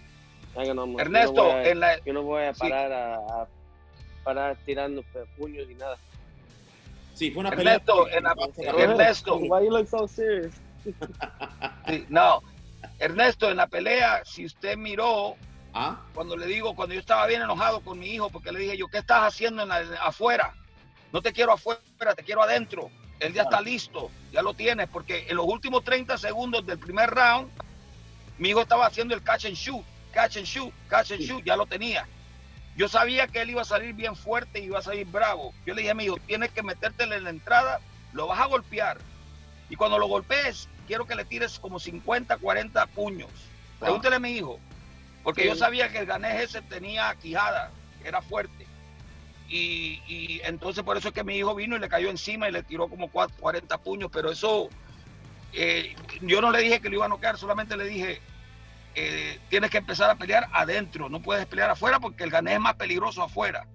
Ernesto, 0.55 1.42
yo 2.05 2.12
no 2.12 2.22
voy 2.22 2.44
a 2.44 2.53
parar 2.53 2.92
a, 2.92 3.48
parar 4.22 4.57
tirando 4.64 5.03
puños 5.37 5.66
ni 5.66 5.74
nada. 5.74 5.96
Sí, 7.14 7.33
fue 7.33 7.40
una 7.40 7.51
Ernesto, 7.51 8.05
pelea. 8.05 8.18
En 8.18 8.24
la, 8.24 8.35
Ernesto. 8.85 9.37
Why 9.37 9.64
you 9.64 9.70
look 9.70 9.88
so 9.88 10.07
serious? 10.07 10.55
no, 12.09 12.42
Ernesto, 13.01 13.51
en 13.51 13.57
la 13.57 13.66
pelea, 13.66 14.22
si 14.24 14.46
usted 14.46 14.77
miró, 14.77 15.35
¿Ah? 15.81 15.97
cuando 16.12 16.37
le 16.37 16.47
digo, 16.47 16.75
cuando 16.75 16.93
yo 16.93 17.01
estaba 17.01 17.25
bien 17.29 17.41
enojado 17.41 17.83
con 17.83 18.01
mi 18.01 18.09
hijo, 18.09 18.31
porque 18.31 18.51
le 18.51 18.59
dije 18.59 18.77
yo, 18.77 18.88
¿qué 18.88 18.99
estás 18.99 19.23
haciendo 19.23 19.62
en 19.62 19.71
afuera? 19.71 20.53
No 21.12 21.23
te 21.23 21.33
quiero 21.33 21.53
afuera, 21.53 21.81
te 22.17 22.25
quiero 22.25 22.43
adentro. 22.43 22.91
Él 23.21 23.33
ya 23.33 23.43
está 23.43 23.61
listo, 23.61 24.11
ya 24.33 24.43
lo 24.43 24.55
tienes, 24.55 24.88
porque 24.88 25.27
en 25.29 25.37
los 25.37 25.47
últimos 25.47 25.85
30 25.85 26.19
segundos 26.19 26.67
del 26.67 26.81
primer 26.81 27.11
round, 27.11 27.49
mi 28.38 28.49
hijo 28.49 28.61
estaba 28.61 28.87
haciendo 28.87 29.14
el 29.14 29.23
catch 29.23 29.47
and 29.47 29.55
shoot, 29.55 29.85
catch 30.11 30.37
and 30.37 30.47
shoot, 30.47 30.75
catch 30.88 31.12
and 31.12 31.21
shoot, 31.21 31.45
ya 31.45 31.55
lo 31.55 31.64
tenía. 31.67 32.09
Yo 32.77 32.88
sabía 32.88 33.29
que 33.29 33.43
él 33.43 33.51
iba 33.51 33.62
a 33.62 33.64
salir 33.64 33.95
bien 33.95 34.17
fuerte 34.17 34.59
y 34.59 34.64
iba 34.64 34.81
a 34.81 34.83
salir 34.83 35.07
bravo. 35.07 35.55
Yo 35.64 35.75
le 35.75 35.83
dije 35.83 35.93
a 35.93 35.95
mi 35.95 36.07
hijo, 36.07 36.17
tienes 36.27 36.51
que 36.51 36.64
metértele 36.64 37.14
en 37.14 37.25
la 37.25 37.31
entrada, 37.31 37.79
lo 38.12 38.27
vas 38.27 38.41
a 38.41 38.47
golpear. 38.47 38.99
Y 39.71 39.77
cuando 39.77 39.97
lo 39.97 40.09
golpees, 40.09 40.69
quiero 40.88 41.07
que 41.07 41.14
le 41.14 41.25
tires 41.25 41.61
como 41.61 41.79
50, 41.79 42.37
40 42.37 42.87
puños. 42.87 43.31
Pregúntele 43.79 44.17
a 44.17 44.19
mi 44.19 44.33
hijo, 44.33 44.59
porque 45.29 45.45
yo 45.45 45.55
sabía 45.55 45.91
que 45.91 45.99
el 45.99 46.07
ganés 46.07 46.41
ese 46.41 46.62
tenía 46.62 47.14
quijada, 47.21 47.71
era 48.03 48.23
fuerte. 48.23 48.67
Y, 49.47 50.41
entonces 50.43 50.83
por 50.83 50.97
eso 50.97 51.09
es 51.09 51.14
que 51.14 51.23
mi 51.23 51.37
hijo 51.37 51.55
vino 51.55 51.77
y 51.77 51.79
le 51.79 51.87
cayó 51.91 52.09
encima 52.09 52.49
y 52.49 52.53
le 52.53 52.62
tiró 52.62 52.88
como 52.88 53.11
40 53.11 53.77
puños, 53.77 54.09
pero 54.11 54.31
eso, 54.31 54.71
eh, 55.53 55.95
yo 56.23 56.41
no 56.41 56.51
le 56.51 56.62
dije 56.62 56.81
que 56.81 56.88
lo 56.88 56.95
iba 56.95 57.05
a 57.05 57.09
noquear, 57.09 57.37
solamente 57.37 57.77
le 57.77 57.85
dije, 57.85 58.23
eh, 58.95 59.38
tienes 59.51 59.71
que 59.71 59.77
empezar 59.77 60.09
a 60.09 60.14
pelear 60.14 60.49
adentro, 60.51 61.11
no 61.11 61.21
puedes 61.21 61.45
pelear 61.45 61.69
afuera 61.69 62.01
porque 62.01 62.25
el 62.25 62.31
ganés 62.31 62.55
es 62.55 62.61
más 62.61 62.77
peligroso 62.77 63.23
afuera. 63.23 63.67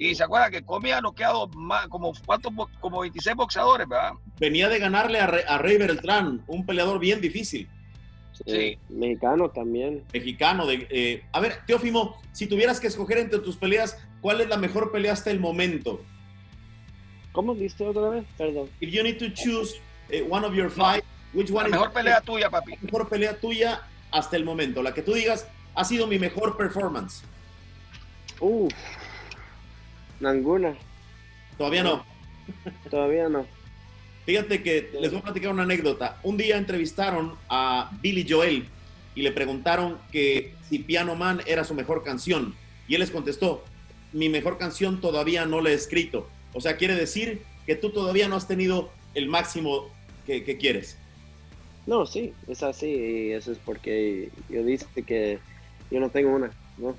Y 0.00 0.16
se 0.16 0.24
acuerda 0.24 0.50
que 0.50 0.64
Comi 0.64 0.90
ha 0.90 1.00
noqueado 1.00 1.46
más, 1.46 1.86
como, 1.86 2.12
¿cuántos, 2.26 2.52
como 2.80 3.02
26 3.02 3.36
boxeadores, 3.36 3.86
¿verdad? 3.86 4.14
Venía 4.40 4.68
de 4.68 4.80
ganarle 4.80 5.20
a, 5.20 5.58
Rey 5.58 5.78
Beltrán, 5.78 6.42
un 6.48 6.66
peleador 6.66 6.98
bien 6.98 7.20
difícil. 7.20 7.70
Sí. 8.44 8.78
Mexicano 8.88 9.50
también. 9.50 10.04
Mexicano. 10.12 10.66
De, 10.66 10.86
eh, 10.90 11.24
a 11.32 11.40
ver, 11.40 11.60
Teófimo, 11.66 12.20
si 12.32 12.46
tuvieras 12.46 12.80
que 12.80 12.88
escoger 12.88 13.18
entre 13.18 13.38
tus 13.38 13.56
peleas, 13.56 13.98
¿cuál 14.20 14.40
es 14.40 14.48
la 14.48 14.56
mejor 14.56 14.92
pelea 14.92 15.12
hasta 15.12 15.30
el 15.30 15.40
momento? 15.40 16.00
¿Cómo 17.32 17.54
viste 17.54 17.84
otra 17.84 18.08
vez? 18.08 18.24
Perdón. 18.36 18.68
If 18.80 18.90
you 18.90 19.02
need 19.02 19.18
to 19.18 19.28
choose 19.34 19.80
eh, 20.10 20.26
one 20.28 20.44
of 20.46 20.54
your 20.54 20.70
five, 20.70 21.02
which 21.32 21.50
one 21.50 21.64
la 21.64 21.76
mejor 21.76 21.92
pelea 21.92 22.20
tuya, 22.20 22.50
papi. 22.50 22.72
La 22.72 22.78
mejor 22.82 23.08
pelea 23.08 23.38
tuya 23.38 23.82
hasta 24.10 24.36
el 24.36 24.44
momento. 24.44 24.82
La 24.82 24.94
que 24.94 25.02
tú 25.02 25.12
digas 25.12 25.46
ha 25.74 25.84
sido 25.84 26.06
mi 26.06 26.18
mejor 26.18 26.56
performance. 26.56 27.22
Uf, 28.40 28.72
ninguna. 30.20 30.74
Todavía 31.58 31.82
no. 31.82 32.04
Todavía 32.90 33.28
no. 33.28 33.46
Fíjate 34.26 34.60
que 34.60 34.90
les 35.00 35.12
voy 35.12 35.20
a 35.20 35.22
platicar 35.22 35.52
una 35.52 35.62
anécdota. 35.62 36.18
Un 36.24 36.36
día 36.36 36.56
entrevistaron 36.56 37.34
a 37.48 37.96
Billy 38.02 38.26
Joel 38.28 38.66
y 39.14 39.22
le 39.22 39.30
preguntaron 39.30 39.98
que 40.10 40.52
si 40.68 40.80
Piano 40.80 41.14
Man 41.14 41.40
era 41.46 41.62
su 41.62 41.74
mejor 41.74 42.02
canción. 42.02 42.52
Y 42.88 42.94
él 42.94 43.00
les 43.00 43.12
contestó, 43.12 43.64
mi 44.12 44.28
mejor 44.28 44.58
canción 44.58 45.00
todavía 45.00 45.46
no 45.46 45.60
la 45.60 45.70
he 45.70 45.74
escrito. 45.74 46.28
O 46.54 46.60
sea, 46.60 46.76
quiere 46.76 46.96
decir 46.96 47.42
que 47.66 47.76
tú 47.76 47.90
todavía 47.90 48.26
no 48.26 48.34
has 48.34 48.48
tenido 48.48 48.90
el 49.14 49.28
máximo 49.28 49.88
que, 50.26 50.58
quieres. 50.58 50.98
No, 51.86 52.04
sí, 52.04 52.32
es 52.48 52.64
así. 52.64 52.86
Y 52.86 53.32
eso 53.32 53.52
es 53.52 53.58
porque 53.58 54.30
yo 54.48 54.64
dije 54.64 54.86
que 55.06 55.38
yo 55.88 56.00
no 56.00 56.10
tengo 56.10 56.34
una. 56.34 56.50
¿no? 56.78 56.96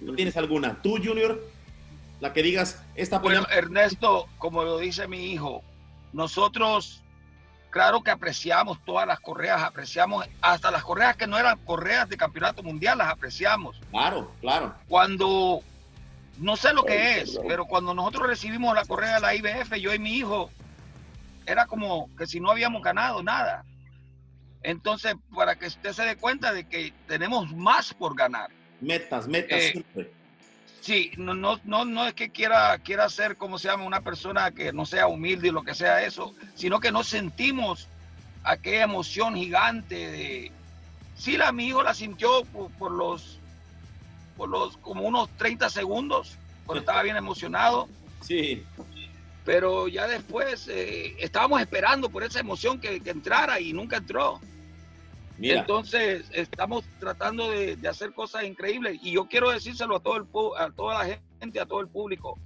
¿No 0.00 0.14
tienes 0.14 0.38
alguna? 0.38 0.80
¿Tú, 0.80 0.96
Junior? 1.04 1.46
La 2.20 2.32
que 2.32 2.42
digas, 2.42 2.82
esta 2.94 3.18
Bueno, 3.18 3.46
Ernesto, 3.54 4.26
como 4.38 4.64
lo 4.64 4.78
dice 4.78 5.06
mi 5.06 5.32
hijo, 5.32 5.62
nosotros, 6.16 7.02
claro 7.68 8.02
que 8.02 8.10
apreciamos 8.10 8.82
todas 8.86 9.06
las 9.06 9.20
correas, 9.20 9.62
apreciamos 9.62 10.26
hasta 10.40 10.70
las 10.70 10.82
correas 10.82 11.14
que 11.14 11.26
no 11.26 11.36
eran 11.36 11.58
correas 11.58 12.08
de 12.08 12.16
campeonato 12.16 12.62
mundial, 12.62 12.96
las 12.96 13.08
apreciamos. 13.08 13.78
Claro, 13.90 14.32
claro. 14.40 14.74
Cuando, 14.88 15.60
no 16.38 16.56
sé 16.56 16.72
lo 16.72 16.84
que 16.84 17.20
es, 17.20 17.38
pero 17.46 17.66
cuando 17.66 17.92
nosotros 17.92 18.28
recibimos 18.28 18.74
la 18.74 18.86
correa 18.86 19.16
de 19.16 19.20
la 19.20 19.34
IBF, 19.34 19.74
yo 19.74 19.92
y 19.92 19.98
mi 19.98 20.14
hijo, 20.14 20.50
era 21.44 21.66
como 21.66 22.08
que 22.16 22.26
si 22.26 22.40
no 22.40 22.50
habíamos 22.50 22.82
ganado 22.82 23.22
nada. 23.22 23.66
Entonces, 24.62 25.16
para 25.34 25.56
que 25.56 25.66
usted 25.66 25.92
se 25.92 26.02
dé 26.06 26.16
cuenta 26.16 26.54
de 26.54 26.66
que 26.66 26.94
tenemos 27.06 27.52
más 27.52 27.92
por 27.92 28.16
ganar. 28.16 28.50
Metas, 28.80 29.28
metas 29.28 29.60
eh, 29.60 29.70
siempre. 29.72 30.10
Sí, 30.86 31.10
no, 31.16 31.34
no, 31.34 31.58
no, 31.64 31.84
no 31.84 32.06
es 32.06 32.14
que 32.14 32.30
quiera, 32.30 32.78
quiera 32.78 33.08
ser, 33.08 33.36
como 33.36 33.58
se 33.58 33.66
llama, 33.66 33.82
una 33.82 34.02
persona 34.02 34.52
que 34.52 34.72
no 34.72 34.86
sea 34.86 35.08
humilde 35.08 35.48
y 35.48 35.50
lo 35.50 35.64
que 35.64 35.74
sea 35.74 36.04
eso, 36.04 36.32
sino 36.54 36.78
que 36.78 36.92
no 36.92 37.02
sentimos 37.02 37.88
aquella 38.44 38.84
emoción 38.84 39.34
gigante 39.34 39.96
de... 39.96 40.52
Sí, 41.16 41.36
la 41.36 41.48
amigo 41.48 41.82
la 41.82 41.92
sintió 41.92 42.44
por, 42.78 42.92
los, 42.92 43.40
por 44.36 44.48
los, 44.48 44.76
como 44.76 45.02
unos 45.02 45.28
30 45.38 45.70
segundos, 45.70 46.36
cuando 46.66 46.78
estaba 46.82 47.02
bien 47.02 47.16
emocionado. 47.16 47.88
Sí. 48.20 48.62
Pero 49.44 49.88
ya 49.88 50.06
después 50.06 50.68
eh, 50.68 51.16
estábamos 51.18 51.60
esperando 51.60 52.10
por 52.10 52.22
esa 52.22 52.38
emoción 52.38 52.78
que, 52.78 53.00
que 53.00 53.10
entrara 53.10 53.58
y 53.58 53.72
nunca 53.72 53.96
entró. 53.96 54.40
Entonces, 55.38 56.28
estamos 56.32 56.84
tratando 56.98 57.50
de, 57.50 57.76
hacer 57.88 58.12
cosas 58.12 58.44
increíbles 58.44 58.98
y 59.02 59.12
yo 59.12 59.26
quiero 59.26 59.50
decírselo 59.50 59.96
a, 59.96 60.00
todo 60.00 60.16
el, 60.16 60.26
a 60.58 60.70
toda 60.70 61.04
la 61.04 61.20
gente, 61.40 61.60
a 61.60 61.66
todo 61.66 61.80
el 61.80 61.88
público. 61.88 62.38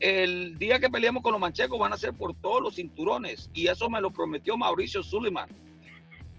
El 0.00 0.58
día 0.58 0.80
que 0.80 0.90
peleemos 0.90 1.22
con 1.22 1.32
los 1.32 1.40
manchecos 1.40 1.78
van 1.78 1.92
a 1.92 1.96
ser 1.96 2.12
por 2.14 2.34
todos 2.34 2.60
los 2.62 2.74
cinturones 2.74 3.50
y 3.52 3.68
eso 3.68 3.88
me 3.88 4.00
lo 4.00 4.10
prometió 4.10 4.56
Mauricio 4.56 5.02
Suleiman. 5.02 5.48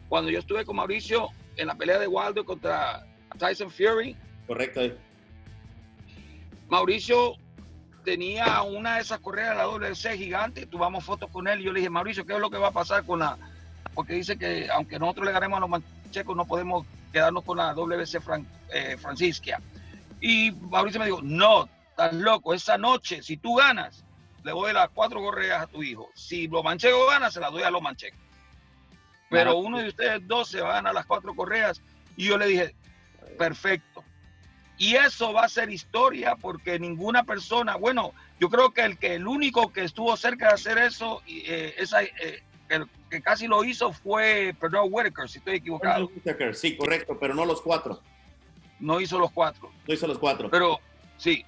Cuando 0.09 0.29
yo 0.29 0.39
estuve 0.39 0.65
con 0.65 0.75
Mauricio 0.75 1.29
en 1.55 1.67
la 1.67 1.75
pelea 1.75 1.99
de 1.99 2.07
Waldo 2.07 2.43
contra 2.43 3.05
Tyson 3.37 3.71
Fury. 3.71 4.17
Correcto. 4.47 4.81
Mauricio 6.67 7.35
tenía 8.03 8.61
una 8.63 8.95
de 8.95 9.01
esas 9.01 9.19
correas, 9.19 9.55
la 9.55 9.63
WC 9.63 10.17
gigante, 10.17 10.65
tuvimos 10.65 11.05
fotos 11.05 11.29
con 11.29 11.47
él 11.47 11.61
y 11.61 11.63
yo 11.63 11.71
le 11.71 11.79
dije, 11.79 11.89
Mauricio, 11.89 12.25
¿qué 12.25 12.33
es 12.33 12.39
lo 12.39 12.49
que 12.49 12.57
va 12.57 12.67
a 12.67 12.71
pasar 12.71 13.05
con 13.05 13.19
la 13.19 13.37
porque 13.93 14.13
dice 14.13 14.37
que 14.37 14.69
aunque 14.71 14.99
nosotros 14.99 15.25
le 15.25 15.31
ganemos 15.31 15.57
a 15.57 15.61
los 15.61 15.69
manchecos, 15.69 16.35
no 16.35 16.45
podemos 16.45 16.85
quedarnos 17.11 17.43
con 17.43 17.57
la 17.57 17.73
WC 17.73 18.21
Fran, 18.21 18.47
eh, 18.71 18.97
Francisca. 18.97 19.61
Y 20.19 20.51
Mauricio 20.51 20.99
me 20.99 21.05
dijo, 21.05 21.21
no, 21.21 21.69
estás 21.89 22.13
loco, 22.13 22.53
esa 22.53 22.77
noche, 22.77 23.21
si 23.21 23.37
tú 23.37 23.55
ganas, 23.55 24.03
le 24.43 24.51
doy 24.51 24.73
las 24.73 24.89
cuatro 24.89 25.21
correas 25.21 25.63
a 25.63 25.67
tu 25.67 25.83
hijo. 25.83 26.09
Si 26.15 26.47
los 26.47 26.63
manchegos 26.63 27.09
ganan, 27.09 27.31
se 27.31 27.39
las 27.39 27.51
doy 27.51 27.63
a 27.63 27.71
los 27.71 27.81
manchecos. 27.81 28.19
Pero 29.29 29.57
uno 29.57 29.79
de 29.79 29.87
ustedes 29.87 30.27
dos 30.27 30.49
se 30.49 30.61
va 30.61 30.71
a 30.71 30.73
ganar 30.75 30.93
las 30.93 31.05
cuatro 31.05 31.33
correas. 31.35 31.81
Y 32.15 32.25
yo 32.25 32.37
le 32.37 32.47
dije, 32.47 32.75
perfecto. 33.37 34.03
Y 34.77 34.95
eso 34.95 35.33
va 35.33 35.45
a 35.45 35.49
ser 35.49 35.69
historia 35.69 36.35
porque 36.35 36.79
ninguna 36.79 37.23
persona, 37.23 37.75
bueno, 37.75 38.13
yo 38.39 38.49
creo 38.49 38.71
que 38.71 38.81
el 38.81 38.97
que 38.97 39.15
el 39.15 39.27
único 39.27 39.71
que 39.71 39.83
estuvo 39.83 40.15
cerca 40.17 40.47
de 40.49 40.53
hacer 40.53 40.77
eso, 40.77 41.21
eh, 41.27 41.75
esa, 41.77 42.03
eh, 42.03 42.43
el 42.69 42.87
que 43.09 43.21
casi 43.21 43.47
lo 43.47 43.63
hizo 43.63 43.91
fue 43.93 44.55
Perdón 44.59 44.87
Whitaker, 44.89 45.29
si 45.29 45.39
estoy 45.39 45.55
equivocado. 45.55 46.07
Whitaker, 46.07 46.55
sí, 46.55 46.75
correcto, 46.75 47.17
pero 47.19 47.33
no 47.33 47.45
los 47.45 47.61
cuatro. 47.61 48.01
No 48.79 48.99
hizo 48.99 49.17
los 49.19 49.31
cuatro. 49.31 49.71
No 49.87 49.93
hizo 49.93 50.07
los 50.07 50.17
cuatro. 50.17 50.49
Pero 50.49 50.79
sí. 51.17 51.45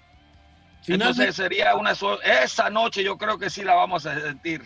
Entonces 0.88 1.36
sería 1.36 1.76
una 1.76 1.94
esa 2.44 2.70
noche 2.70 3.04
yo 3.04 3.18
creo 3.18 3.40
que 3.40 3.50
sí 3.50 3.64
la 3.64 3.74
vamos 3.74 4.06
a 4.06 4.20
sentir. 4.22 4.62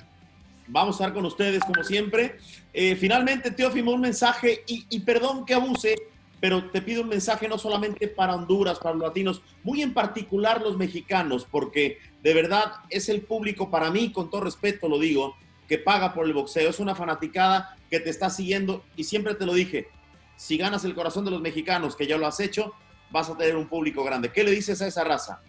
Vamos 0.67 0.95
a 0.95 1.03
estar 1.03 1.13
con 1.13 1.25
ustedes 1.25 1.63
como 1.63 1.83
siempre. 1.83 2.37
Eh, 2.73 2.95
finalmente, 2.95 3.51
Teófimo, 3.51 3.91
un 3.91 4.01
mensaje 4.01 4.63
y, 4.67 4.85
y 4.89 4.99
perdón 4.99 5.45
que 5.45 5.55
abuse, 5.55 5.95
pero 6.39 6.69
te 6.69 6.81
pido 6.81 7.01
un 7.01 7.09
mensaje 7.09 7.47
no 7.47 7.57
solamente 7.57 8.07
para 8.07 8.35
Honduras, 8.35 8.77
para 8.79 8.95
los 8.95 9.07
latinos, 9.07 9.41
muy 9.63 9.81
en 9.81 9.93
particular 9.93 10.61
los 10.61 10.77
mexicanos, 10.77 11.47
porque 11.49 11.97
de 12.21 12.33
verdad 12.33 12.71
es 12.89 13.09
el 13.09 13.21
público 13.21 13.71
para 13.71 13.89
mí, 13.89 14.11
con 14.11 14.29
todo 14.29 14.41
respeto 14.41 14.87
lo 14.87 14.99
digo, 14.99 15.35
que 15.69 15.77
paga 15.77 16.13
por 16.13 16.25
el 16.25 16.33
boxeo, 16.33 16.69
es 16.69 16.79
una 16.79 16.95
fanaticada 16.95 17.77
que 17.89 17.99
te 17.99 18.09
está 18.09 18.29
siguiendo 18.29 18.83
y 18.95 19.03
siempre 19.05 19.35
te 19.35 19.45
lo 19.45 19.53
dije, 19.53 19.87
si 20.35 20.57
ganas 20.57 20.83
el 20.83 20.95
corazón 20.95 21.23
de 21.25 21.31
los 21.31 21.41
mexicanos, 21.41 21.95
que 21.95 22.07
ya 22.07 22.17
lo 22.17 22.25
has 22.25 22.39
hecho, 22.39 22.73
vas 23.11 23.29
a 23.29 23.37
tener 23.37 23.55
un 23.55 23.67
público 23.67 24.03
grande. 24.03 24.31
¿Qué 24.31 24.43
le 24.43 24.51
dices 24.51 24.81
a 24.81 24.87
esa 24.87 25.03
raza? 25.03 25.41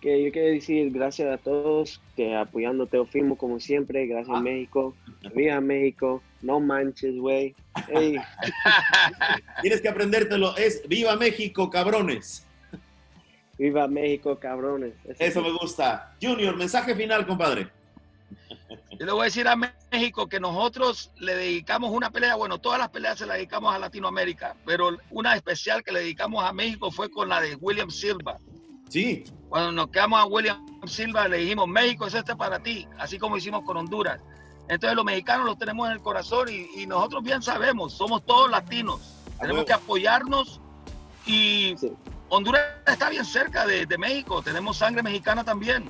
que 0.00 0.22
yo 0.22 0.30
quiero 0.30 0.48
decir 0.48 0.90
gracias 0.90 1.32
a 1.32 1.38
todos 1.38 2.02
que 2.16 2.34
apoyando 2.34 2.86
Teofimo 2.86 3.36
como 3.36 3.60
siempre, 3.60 4.06
gracias 4.06 4.34
a 4.34 4.38
ah. 4.38 4.42
México, 4.42 4.94
viva 5.34 5.60
México, 5.60 6.22
no 6.42 6.60
manches, 6.60 7.16
güey. 7.16 7.54
Tienes 9.62 9.80
que 9.80 9.88
aprendértelo, 9.88 10.56
es 10.56 10.86
viva 10.86 11.16
México, 11.16 11.70
cabrones. 11.70 12.45
Viva 13.58 13.88
México, 13.88 14.38
cabrones. 14.38 14.94
Eso 15.18 15.42
me 15.42 15.50
gusta. 15.52 16.14
Junior, 16.20 16.56
mensaje 16.56 16.94
final, 16.94 17.26
compadre. 17.26 17.70
Yo 18.98 19.04
le 19.04 19.12
voy 19.12 19.22
a 19.22 19.24
decir 19.24 19.46
a 19.46 19.56
México 19.56 20.26
que 20.26 20.40
nosotros 20.40 21.10
le 21.18 21.34
dedicamos 21.34 21.90
una 21.90 22.10
pelea, 22.10 22.34
bueno, 22.34 22.58
todas 22.58 22.78
las 22.78 22.88
peleas 22.88 23.18
se 23.18 23.26
las 23.26 23.36
dedicamos 23.36 23.74
a 23.74 23.78
Latinoamérica, 23.78 24.56
pero 24.64 24.96
una 25.10 25.34
especial 25.36 25.82
que 25.82 25.92
le 25.92 26.00
dedicamos 26.00 26.44
a 26.44 26.52
México 26.52 26.90
fue 26.90 27.10
con 27.10 27.28
la 27.28 27.40
de 27.40 27.56
William 27.56 27.90
Silva. 27.90 28.38
Sí. 28.88 29.24
Cuando 29.48 29.72
nos 29.72 29.88
quedamos 29.88 30.20
a 30.20 30.26
William 30.26 30.64
Silva 30.86 31.28
le 31.28 31.38
dijimos, 31.38 31.68
México 31.68 32.06
es 32.06 32.14
este 32.14 32.36
para 32.36 32.58
ti, 32.60 32.86
así 32.98 33.18
como 33.18 33.36
hicimos 33.36 33.64
con 33.64 33.76
Honduras. 33.76 34.20
Entonces 34.68 34.96
los 34.96 35.04
mexicanos 35.04 35.46
los 35.46 35.58
tenemos 35.58 35.88
en 35.88 35.94
el 35.94 36.00
corazón 36.00 36.48
y, 36.48 36.86
nosotros 36.86 37.22
bien 37.22 37.42
sabemos, 37.42 37.92
somos 37.92 38.24
todos 38.24 38.50
latinos. 38.50 39.00
Tenemos 39.40 39.64
que 39.64 39.72
apoyarnos 39.74 40.60
y 41.26 41.74
Honduras 42.28 42.62
está 42.86 43.08
bien 43.08 43.24
cerca 43.24 43.66
de, 43.66 43.86
México, 43.98 44.42
tenemos 44.42 44.78
sangre 44.78 45.02
mexicana 45.02 45.44
también. 45.44 45.88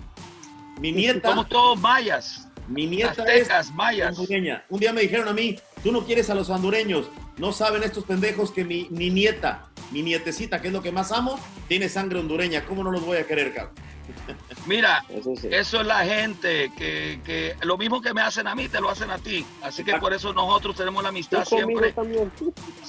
Mi 0.81 0.92
nieta. 0.92 1.31
Somos 1.31 1.49
todos 1.49 1.79
mayas. 1.79 2.49
Mi 2.68 2.87
nieta 2.87 3.25
es 3.25 3.72
mayas. 3.72 4.18
hondureña. 4.18 4.64
Un 4.68 4.81
día 4.81 4.92
me 4.92 5.01
dijeron 5.01 5.29
a 5.29 5.33
mí, 5.33 5.59
tú 5.83 5.92
no 5.92 6.05
quieres 6.05 6.29
a 6.31 6.35
los 6.35 6.51
hondureños. 6.51 7.07
No 7.38 7.53
saben 7.53 7.83
estos 7.83 8.05
pendejos 8.05 8.51
que 8.51 8.64
mi, 8.64 8.88
nieta, 8.90 9.68
mi 9.90 10.03
nietecita, 10.03 10.61
que 10.61 10.68
es 10.68 10.72
lo 10.72 10.83
que 10.83 10.92
más 10.92 11.12
amo, 11.12 11.38
tiene 11.68 11.88
sangre 11.88 12.18
hondureña. 12.18 12.64
¿Cómo 12.64 12.83
no 12.83 12.90
los 12.90 13.05
voy 13.05 13.18
a 13.18 13.27
querer, 13.27 13.55
cabrón? 13.55 13.75
Mira, 14.66 15.05
eso, 15.09 15.81
es 15.81 15.87
la 15.87 16.05
gente 16.05 16.70
que, 16.77 17.20
que, 17.25 17.57
lo 17.62 17.77
mismo 17.77 18.01
que 18.01 18.12
me 18.12 18.20
hacen 18.20 18.46
a 18.46 18.55
mí, 18.55 18.68
te 18.68 18.81
lo 18.81 18.90
hacen 18.90 19.11
a 19.11 19.18
ti. 19.18 19.44
Así 19.62 19.85
que 19.85 19.94
por 19.94 20.12
eso 20.12 20.33
nosotros 20.33 20.77
tenemos 20.77 21.03
la 21.03 21.11
amistad 21.11 21.44
siempre. 21.44 21.94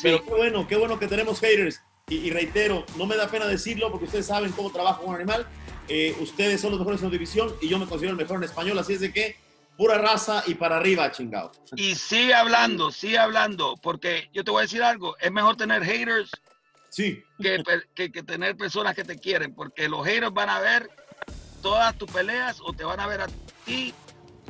Pero 0.01 0.23
qué 0.23 0.29
bueno, 0.29 0.67
qué 0.67 0.75
bueno 0.75 0.99
que 0.99 1.07
tenemos 1.07 1.39
haters. 1.39 1.81
Y, 2.09 2.29
reitero, 2.29 2.85
no 2.95 3.05
me 3.05 3.17
da 3.17 3.27
pena 3.27 3.45
decirlo 3.45 3.91
porque 3.91 4.05
ustedes 4.05 4.27
saben 4.27 4.53
cómo 4.53 4.71
trabajo 4.71 5.03
un 5.03 5.15
animal. 5.15 5.45
Eh, 5.89 6.15
ustedes 6.21 6.61
son 6.61 6.71
los 6.71 6.79
mejores 6.79 7.03
en 7.03 7.11
división 7.11 7.53
y 7.61 7.67
yo 7.67 7.77
me 7.77 7.85
considero 7.85 8.11
el 8.11 8.17
mejor 8.17 8.37
en 8.37 8.43
español. 8.43 8.79
Así 8.79 8.93
es 8.93 9.01
de 9.01 9.11
que 9.11 9.35
pura 9.75 9.97
raza 9.97 10.41
y 10.47 10.53
para 10.53 10.77
arriba, 10.77 11.11
chingado. 11.11 11.51
Y 11.75 11.95
sigue 11.95 12.33
hablando, 12.33 12.91
sigue 12.91 13.17
hablando, 13.17 13.75
porque 13.81 14.29
yo 14.31 14.45
te 14.45 14.51
voy 14.51 14.59
a 14.59 14.61
decir 14.61 14.83
algo, 14.83 15.17
es 15.19 15.29
mejor 15.33 15.57
tener 15.57 15.83
haters 15.83 16.31
sí. 16.87 17.21
que, 17.41 17.61
que, 17.93 18.09
que 18.09 18.23
tener 18.23 18.55
personas 18.55 18.95
que 18.95 19.03
te 19.03 19.19
quieren, 19.19 19.53
porque 19.53 19.89
los 19.89 20.05
haters 20.05 20.33
van 20.33 20.49
a 20.49 20.61
ver 20.61 20.89
todas 21.61 21.97
tus 21.97 22.09
peleas 22.09 22.61
o 22.61 22.71
te 22.71 22.85
van 22.85 23.01
a 23.01 23.07
ver 23.07 23.19
a 23.19 23.27
ti 23.65 23.93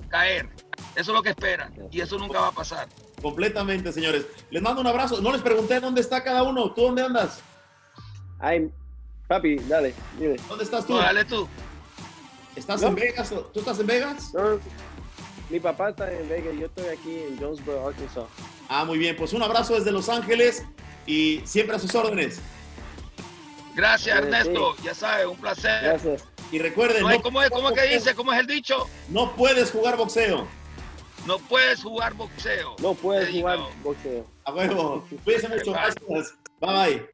caer. 0.09 0.47
Eso 0.91 1.11
es 1.11 1.15
lo 1.15 1.23
que 1.23 1.29
esperan 1.29 1.73
y 1.89 2.01
eso 2.01 2.19
nunca 2.19 2.39
va 2.39 2.49
a 2.49 2.51
pasar. 2.51 2.87
Completamente, 3.27 3.91
señores. 3.91 4.25
Les 4.49 4.61
mando 4.61 4.79
un 4.79 4.87
abrazo. 4.87 5.19
No 5.19 5.33
les 5.33 5.41
pregunté 5.41 5.81
dónde 5.81 5.99
está 5.99 6.23
cada 6.23 6.43
uno. 6.43 6.71
¿Tú 6.71 6.83
dónde 6.83 7.01
andas? 7.01 7.41
Ay, 8.39 8.71
papi, 9.27 9.57
dale, 9.67 9.93
dime. 10.17 10.37
¿Dónde 10.47 10.63
estás 10.63 10.87
tú? 10.87 10.95
dale 10.95 11.25
tú. 11.25 11.45
¿Estás 12.55 12.81
en 12.83 12.95
Vegas? 12.95 13.33
¿Tú 13.53 13.59
estás 13.59 13.79
en 13.81 13.87
Vegas? 13.87 14.33
No, 14.33 14.61
mi 15.49 15.59
papá 15.59 15.89
está 15.89 16.09
en 16.09 16.29
Vegas, 16.29 16.55
yo 16.57 16.67
estoy 16.67 16.85
aquí 16.87 17.19
en 17.27 17.37
Jonesboro, 17.37 17.89
Arkansas. 17.89 18.23
Ah, 18.69 18.85
muy 18.85 18.97
bien, 18.97 19.17
pues 19.17 19.33
un 19.33 19.43
abrazo 19.43 19.73
desde 19.73 19.91
Los 19.91 20.07
Ángeles 20.07 20.63
y 21.05 21.41
siempre 21.43 21.75
a 21.75 21.79
sus 21.79 21.93
órdenes. 21.95 22.39
Gracias, 23.75 24.19
Ernesto. 24.19 24.73
Ya 24.85 24.93
sabes, 24.93 25.25
un 25.27 25.37
placer. 25.37 25.83
Gracias. 25.83 26.23
Y 26.49 26.59
recuerden. 26.59 27.03
¿cómo, 27.21 27.41
es, 27.41 27.49
¿Cómo 27.49 27.73
que 27.73 27.83
dice? 27.87 28.15
¿Cómo 28.15 28.31
es 28.31 28.39
el 28.39 28.47
dicho? 28.47 28.87
No 29.09 29.35
puedes 29.35 29.69
jugar 29.69 29.97
boxeo. 29.97 30.47
No 31.27 31.37
puedes 31.39 31.83
jugar 31.83 32.13
boxeo. 32.13 32.77
No 32.79 32.93
puedes 32.93 33.29
jugar 33.29 33.59
boxeo. 33.83 34.25
A 34.45 34.53
huevo. 34.53 35.05
Cuídense 35.25 35.49
mucho. 35.49 35.71
Gracias. 35.73 36.33
Bye 36.61 36.97
bye. 36.99 37.09